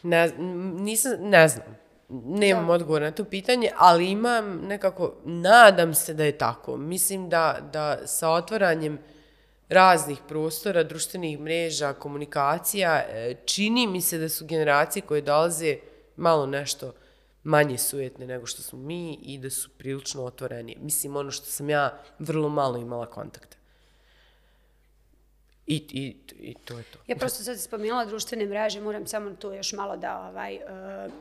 [0.04, 0.32] Ne,
[0.78, 1.78] nisam, ne znam.
[2.10, 2.74] Nemam Da.
[2.74, 6.78] odgovor na to pitanje, ali imam nekako, nadam se da je tako.
[6.78, 9.00] Mislim da, da sa otvaranjem
[9.70, 15.78] raznih prostora, društvenih mreža, komunikacija, e, čini mi se da su generacije koje dolaze
[16.16, 16.94] malo nešto
[17.44, 20.78] manje sujetne nego što smo mi i da su prilično otvoreni.
[20.80, 23.58] Mislim, ono što sam ja vrlo malo imala kontakta.
[25.68, 27.00] I, i, i to je to.
[27.08, 31.14] Ja prosto sad spomenula društvene mreže, moram samo to još malo da, ovaj, uh,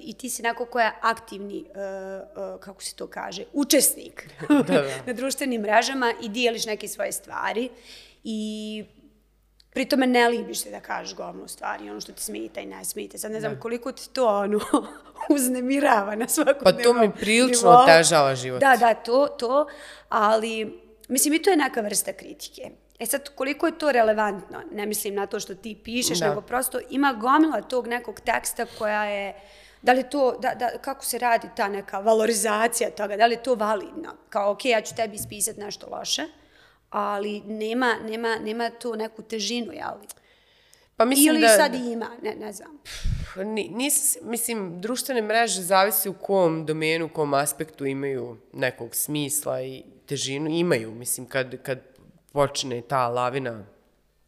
[0.00, 4.62] i ti si neko koja je aktivni, uh, uh, kako se to kaže, učesnik Da,
[4.62, 4.84] da.
[5.06, 7.70] na društvenim mrežama i dijeliš neke svoje stvari
[8.24, 8.84] i
[9.70, 12.84] pri tome ne libiš se da kažeš govnu stvari, ono što ti smeta i ne
[12.84, 13.18] smeta.
[13.18, 14.60] Sad ne znam koliko ti to ono,
[15.34, 18.60] uznemirava na svakom Pa to mi prilično otežava život.
[18.60, 19.66] Da, da, to, to,
[20.08, 22.70] ali mislim i to je neka vrsta kritike.
[23.02, 26.28] E sad, koliko je to relevantno, ne mislim na to što ti pišeš, Da.
[26.28, 29.34] nego prosto ima gomila tog nekog teksta koja je,
[29.82, 33.42] da li to, da, da, kako se radi ta neka valorizacija toga, da li je
[33.42, 34.14] to validno?
[34.28, 36.22] Kao, ok, ja ću tebi ispisati nešto loše,
[36.90, 39.94] ali nema, nema, nema tu neku težinu, jel?
[40.96, 42.78] Pa mislim Ili da, sad ima, ne, ne znam.
[43.36, 48.94] Ni, nisam, se- mislim, društvene mreže zavisi u kom domenu, u kom aspektu imaju nekog
[48.94, 50.50] smisla i težinu.
[50.50, 51.91] Imaju, mislim, kad, kad
[52.32, 53.64] počne ta lavina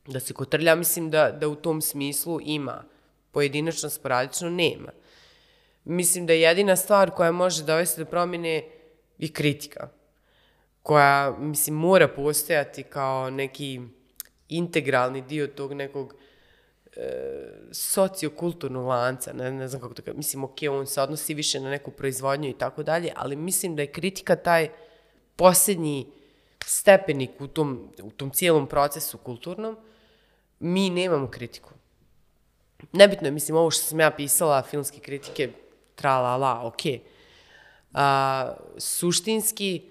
[0.06, 2.84] da se kotrlja, mislim da, da u tom smislu ima.
[3.30, 4.92] Pojedinačno, sporadično nema.
[5.84, 8.68] Mislim da jedina stvar koja može dovesti do promjene
[9.18, 9.88] je kritika.
[10.82, 13.80] Koja, mislim, mora postojati kao neki
[14.48, 16.14] integralni dio tog nekog
[17.72, 21.70] sociokulturnog lanca, ne, ne znam kako to kažem, mislim, ok, on se odnosi više na
[21.70, 24.68] neku proizvodnju i tako dalje, ali mislim da je kritika taj
[25.36, 26.12] posljednji
[26.66, 29.76] stepenik u tom, u tom cijelom procesu kulturnom,
[30.60, 31.70] mi nemamo kritiku.
[32.92, 35.50] Nebitno je, mislim, ovo što sam ja pisala, filmske kritike,
[35.94, 36.80] tra la la, ok.
[37.92, 39.82] A, suštinski,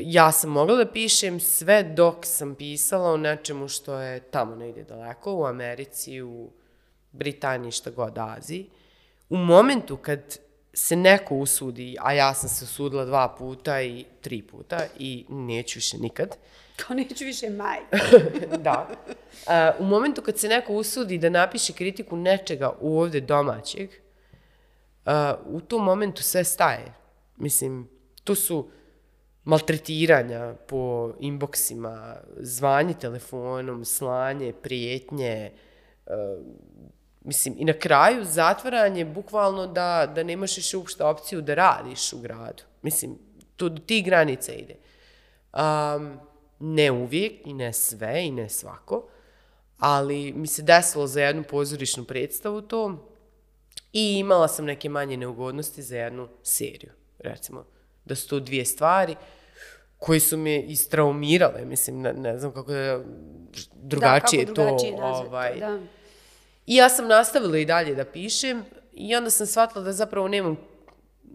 [0.00, 4.84] ja sam mogla da pišem sve dok sam pisala o nečemu što je tamo negdje
[4.84, 6.50] daleko, u Americi, u
[7.12, 8.70] Britaniji, šta god, Aziji.
[9.28, 10.38] U momentu kad
[10.72, 15.76] se neko usudi, a ja sam se usudila dva puta i tri puta i neću
[15.78, 16.36] više nikad,
[16.86, 17.78] Kao neću više maj.
[18.64, 18.88] da.
[18.88, 23.90] Uh, u momentu kad se neko usudi da napiše kritiku nečega ovde domaćeg,
[25.06, 25.12] uh,
[25.46, 26.94] u tom momentu sve staje.
[27.36, 27.88] Mislim,
[28.24, 28.70] to su
[29.44, 35.52] maltretiranja po inboksima, zvanje telefonom, slanje, prijetnje,
[36.06, 36.12] uh,
[37.20, 42.18] mislim, i na kraju zatvaranje bukvalno da, da nemaš više uopšte opciju da radiš u
[42.18, 42.62] gradu.
[42.82, 43.18] Mislim,
[43.60, 44.74] To do tih granica ide.
[45.52, 46.18] Um,
[46.60, 49.08] ne uvijek i ne sve i ne svako,
[49.78, 53.10] ali mi se desilo za jednu pozorišnu predstavu to
[53.92, 57.64] i imala sam neke manje neugodnosti za jednu seriju, recimo,
[58.04, 59.16] da su to dvije stvari
[59.98, 63.04] koje su me istraumirale, mislim, ne, ne znam kako da
[63.74, 65.78] drugačije, da, kako drugačije to, nazvati, ovaj, da.
[66.66, 70.56] I ja sam nastavila i dalje da pišem i onda sam shvatila da zapravo nemam,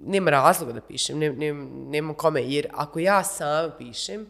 [0.06, 1.54] nema razloga da pišem, ne, ne,
[1.90, 4.28] nemam kome, jer ako ja sama pišem,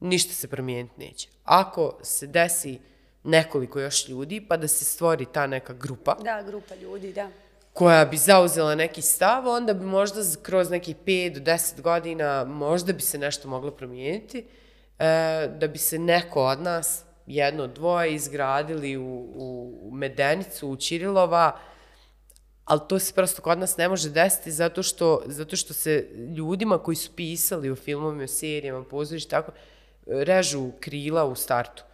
[0.00, 1.28] ništa se promijeniti neće.
[1.44, 2.78] Ako se desi
[3.24, 7.28] nekoliko još ljudi, pa da se stvori ta neka grupa Da, grupa ljudi, da.
[7.72, 12.92] koja bi zauzela neki stav, onda bi možda kroz nekih 5 do 10 godina možda
[12.92, 14.38] bi se nešto moglo promijeniti,
[14.98, 21.58] e, da bi se neko od nas, jedno, dvoje, izgradili u, u Medenicu, u Čirilova,
[22.64, 26.78] ali to se prosto kod nas ne može desiti zato što, zato što se ljudima
[26.78, 29.52] koji su pisali o filmovima, serijama, pozorišta, tako,
[30.06, 31.84] režu krila u startu.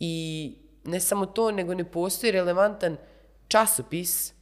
[0.00, 0.54] I
[0.84, 2.96] ne samo to, nego ne postoji relevantan
[3.48, 4.32] časopis,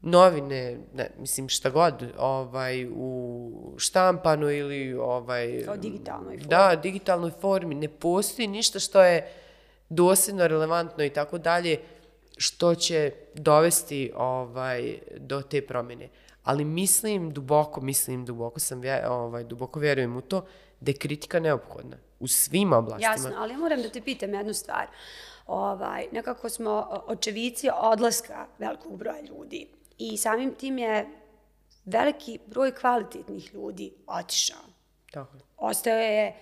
[0.00, 5.62] novine, ne, mislim šta god, ovaj, u štampanu ili ovaj...
[5.64, 6.48] Kao digitalnoj formi.
[6.48, 7.74] Da, digitalnoj formi.
[7.74, 9.32] Ne postoji ništa što je
[9.88, 11.80] dosljedno, relevantno i tako dalje,
[12.36, 16.08] što će dovesti ovaj, do te promjene.
[16.42, 20.46] Ali mislim, duboko mislim, duboko sam, ovaj, duboko vjerujem u to,
[20.80, 23.12] da je kritika neophodna u svim oblastima.
[23.12, 24.86] Jasno, ali moram da te pitam jednu stvar.
[25.46, 29.66] Ovaj, nekako smo očevici odlaska velikog broja ljudi
[29.98, 31.08] i samim tim je
[31.84, 34.62] veliki broj kvalitetnih ljudi otišao.
[35.12, 35.32] Tako.
[35.56, 36.34] Ostao je,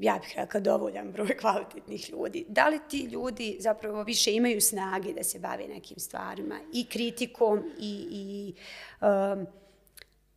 [0.00, 2.44] ja bih rekla, dovoljan broj kvalitetnih ljudi.
[2.48, 7.62] Da li ti ljudi zapravo više imaju snage da se bave nekim stvarima i kritikom
[7.80, 8.54] i, i
[9.06, 9.46] um,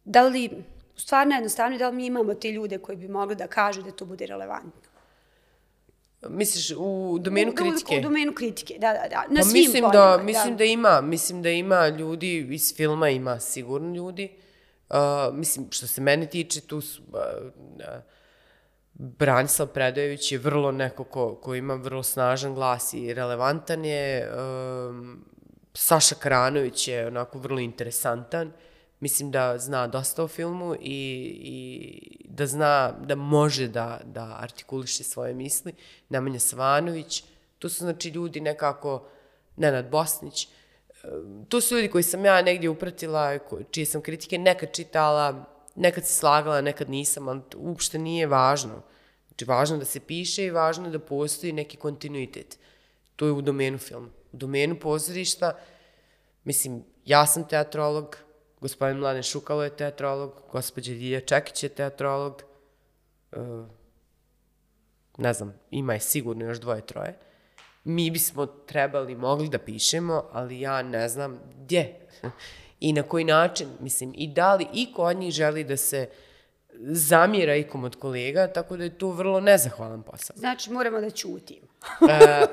[0.05, 0.49] da li,
[0.95, 4.05] stvarno jednostavno, da li mi imamo te ljude koji bi mogli da kažu da to
[4.05, 4.91] bude relevantno?
[6.29, 7.97] Misliš, u domenu U- kritike?
[7.97, 9.25] U domenu kritike, da, da, da.
[9.29, 13.09] Na Pa svim mislim da, poljima, mislim da ima, mislim da ima ljudi iz filma,
[13.09, 14.29] ima sigurno ljudi.
[14.89, 14.97] Uh,
[15.33, 17.17] mislim, što se mene tiče, tu su, uh,
[17.75, 17.83] uh,
[19.01, 24.31] Branislav Predojević je vrlo neko ko, ko ima vrlo snažan glas i relevantan je.
[24.33, 25.25] Um,
[25.73, 28.51] Saša Karanović je onako vrlo interesantan.
[28.99, 30.79] Mislim da zna dosta o filmu i,
[31.43, 35.73] i da zna da može da, da artikuliše svoje misli.
[36.09, 37.23] Nemanja Savanović,
[37.59, 39.07] to su znači ljudi nekako,
[39.57, 40.47] Nenad Bosnić,
[41.49, 43.39] to su ljudi koji sam ja negdje upratila,
[43.71, 45.45] čije sam kritike nekad čitala,
[45.75, 48.81] nekad se slagala, nekad nisam, ali uopšte nije važno.
[49.41, 52.59] Znači, važno da se piše i važno da postoji neki kontinuitet.
[53.15, 54.07] To je u domenu filma.
[54.31, 55.57] U domenu pozorišta,
[56.43, 58.17] mislim, ja sam teatrolog,
[58.59, 62.43] gospodin Mladen Šukalo je teatrolog, gospođa Ljilja Čekić je teatrolog,
[63.31, 63.37] e,
[65.17, 67.17] ne znam, ima je sigurno još dvoje, troje.
[67.83, 71.99] Mi bismo trebali, mogli da pišemo, ali ja ne znam gdje
[72.79, 76.09] i na koji način, mislim, i da li iko od njih želi da se
[76.83, 80.35] zamjera ikom od kolega, tako da je to vrlo nezahvalan posao.
[80.37, 81.67] Znači, moramo da ćutimo.
[82.09, 82.45] E,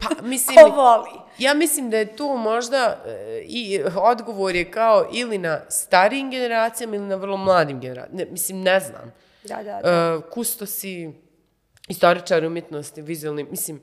[0.00, 1.10] pa, mislim, Ko voli?
[1.38, 6.96] ja mislim da je to možda e, i odgovor je kao ili na starijim generacijama
[6.96, 8.18] ili na vrlo mladim generacijama.
[8.18, 9.12] Ne, mislim, ne znam.
[9.44, 10.16] Da, da, da.
[10.16, 11.12] Uh, kustosi,
[11.88, 13.80] istoričari umjetnosti, vizualni, mislim,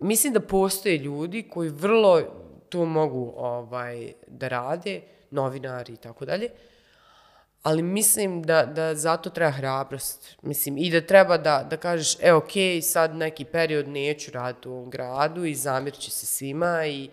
[0.00, 2.22] mislim da postoje ljudi koji vrlo
[2.68, 5.00] to mogu ovaj, da rade,
[5.30, 6.48] novinari i tako dalje,
[7.62, 10.36] ali mislim da, da zato treba hrabrost.
[10.42, 12.50] Mislim, i da treba da, da kažeš, e, ok,
[12.82, 17.10] sad neki period neću raditi u ovom gradu i zamir će se svima i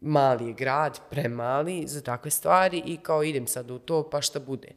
[0.00, 4.40] mali je grad, premali za takve stvari i kao idem sad u to, pa šta
[4.40, 4.68] bude.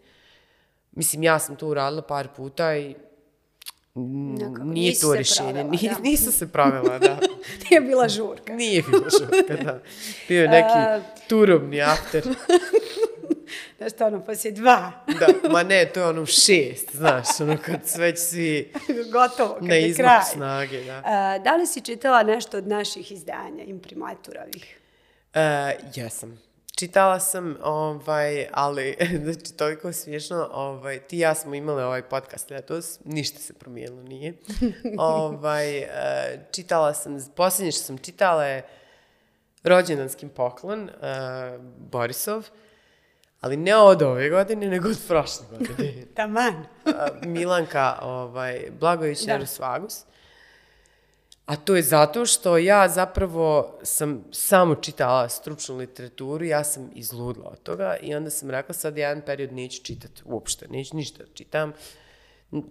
[0.91, 2.95] Mislim, ja sam to uradila par puta i
[3.97, 5.63] Nekako, nije to rješenje.
[5.63, 5.99] Nije, da.
[5.99, 7.19] nisam se pravila, da.
[7.69, 8.53] Nije bila žurka.
[8.53, 9.79] Nije bilo žurka, da.
[10.27, 12.23] Bio je neki turobni after.
[13.77, 14.91] Znaš, to ono, poslije dva.
[15.19, 18.73] Da, ma ne, to je ono šest, znaš, ono kad su već svi
[19.11, 20.23] Gotovo, kad na je izmaku kraj.
[20.33, 21.01] snage, da.
[21.05, 24.79] A, da li si čitala nešto od naših izdanja, imprimaturovih?
[25.35, 25.41] Uh,
[25.95, 26.41] jesam.
[26.75, 32.51] Čitala sam, ovaj, ali, znači, toliko smiješno, ovaj, ti i ja smo imali ovaj podcast
[32.51, 34.33] letos, ništa se promijenilo nije.
[34.97, 35.85] ovaj, uh,
[36.51, 38.65] čitala sam, posljednje što sam čitala je
[39.63, 42.49] rođendanski poklon, uh, Borisov,
[43.45, 46.05] ali ne od ove godine, nego od prošle godine.
[46.15, 46.65] Taman.
[47.25, 49.33] Milanka ovaj, Blagović Da.
[49.33, 50.03] Nerus Vagus.
[51.45, 57.49] A to je zato što ja zapravo sam samo čitala stručnu literaturu, ja sam izludla
[57.49, 61.29] od toga i onda sam rekla sad jedan period neću čitati uopšte, neću ništa da
[61.33, 61.73] čitam.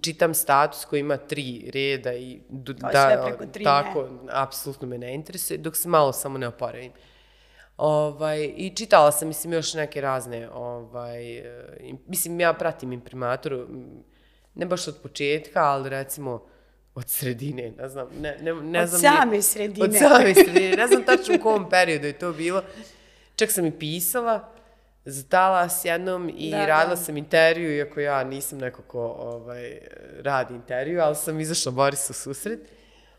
[0.01, 4.33] Čitam status koji ima tri reda i da, sve preko tri tako, ne.
[4.33, 6.93] apsolutno me ne interesuje, dok se malo samo ne oporavim.
[7.77, 11.43] Ovaj, I čitala sam, mislim, još neke razne, ovaj,
[12.07, 13.67] mislim, ja pratim imprimaturu,
[14.55, 16.47] ne baš od početka, ali recimo,
[16.95, 19.01] od sredine, ne znam, ne, ne, ne od znam...
[19.01, 19.87] same nije, sredine.
[19.87, 22.63] Od same sredine, ne znam tačno u kom periodu je to bilo.
[23.37, 24.53] Čak sam i pisala
[25.05, 27.03] za talas jednom i da, radila da.
[27.03, 29.79] sam intervju, iako ja nisam neko ko ovaj,
[30.23, 32.61] radi intervju, ali sam izašla Boris u susret.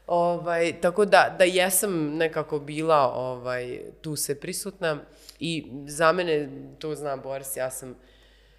[0.07, 4.97] Ovaj, tako da, da jesam nekako bila ovaj, tu se prisutna
[5.39, 6.49] i za mene,
[6.79, 7.95] to zna Boris, ja sam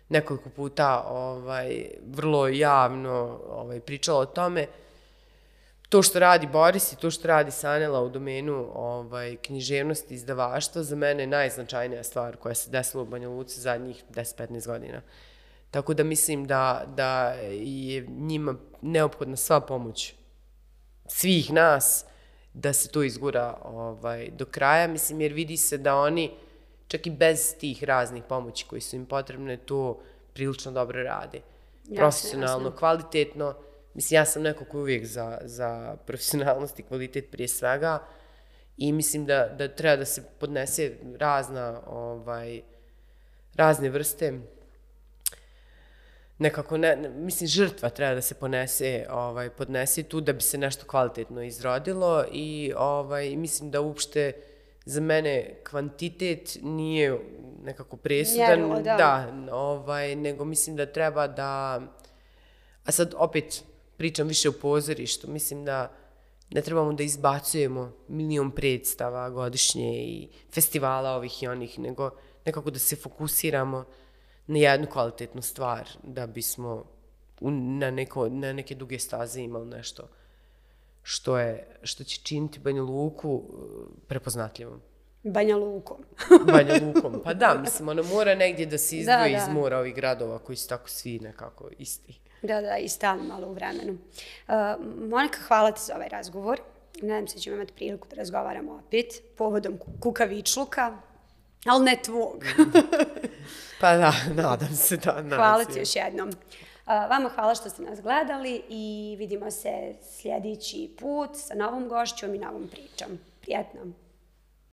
[0.08, 4.66] nekoliko puta ovaj, vrlo javno ovaj, pričala o tome
[5.88, 10.82] to što radi Boris i to što radi Sanela u domenu ovaj, književnosti i izdavaštva
[10.82, 15.02] za mene je najznačajnija stvar koja se desila u Banja Luci zadnjih 10-15 godina.
[15.70, 20.14] Tako da mislim da, da je njima neophodna sva pomoć
[21.08, 22.04] svih nas
[22.54, 26.30] da se to izgura ovaj, do kraja, mislim, jer vidi se da oni,
[26.88, 30.00] čak i bez tih raznih pomoći koji su im potrebne, to
[30.32, 31.40] prilično dobro rade.
[31.84, 32.78] Jasne, Profesionalno, jasne.
[32.78, 33.54] kvalitetno,
[33.96, 38.02] Mislim, ja sam neko koji uvijek za, za profesionalnost i kvalitet prije svega
[38.76, 42.62] i mislim da, da treba da se podnese razna, ovaj,
[43.54, 44.40] razne vrste
[46.38, 50.58] nekako, ne, ne, mislim, žrtva treba da se ponese, ovaj, podnese tu da bi se
[50.58, 54.32] nešto kvalitetno izrodilo i ovaj, mislim da uopšte
[54.84, 57.18] za mene kvantitet nije
[57.64, 58.96] nekako presudan, Mjerilo, da.
[58.96, 61.80] da ovaj, nego mislim da treba da,
[62.84, 63.64] a sad opet,
[63.96, 65.92] pričam više o pozorištu, mislim da
[66.50, 72.10] ne trebamo da izbacujemo milion predstava godišnje i festivala ovih i onih, nego
[72.44, 73.84] nekako da se fokusiramo
[74.46, 76.84] na jednu kvalitetnu stvar, da bismo
[77.40, 80.08] na, neko, na neke duge staze imali nešto
[81.02, 83.42] što, je, što će činiti Banja Luku uh,
[84.06, 84.80] prepoznatljivom.
[85.22, 85.96] Banja Lukom.
[86.52, 89.44] Banja Lukom, pa da, mislim, ono mora negdje da se izdvoji da, da.
[89.44, 92.20] iz mora ovih gradova koji su tako svi nekako isti.
[92.42, 93.92] Da, da, i stalno malo u vremenu.
[93.92, 94.54] Uh,
[95.10, 96.60] Monika, hvala ti za ovaj razgovor.
[97.02, 100.98] Nadam se da ćemo imati priliku da razgovaramo opet povodom kukavičluka,
[101.66, 102.44] ali ne tvog.
[103.80, 104.12] pa da,
[104.42, 105.12] nadam se da.
[105.12, 106.32] Nadam hvala ti još jednom.
[106.86, 112.38] Vama hvala što ste nas gledali i vidimo se sljedeći put sa novom gošćom i
[112.38, 113.18] novom pričom.
[113.40, 114.05] Prijetno!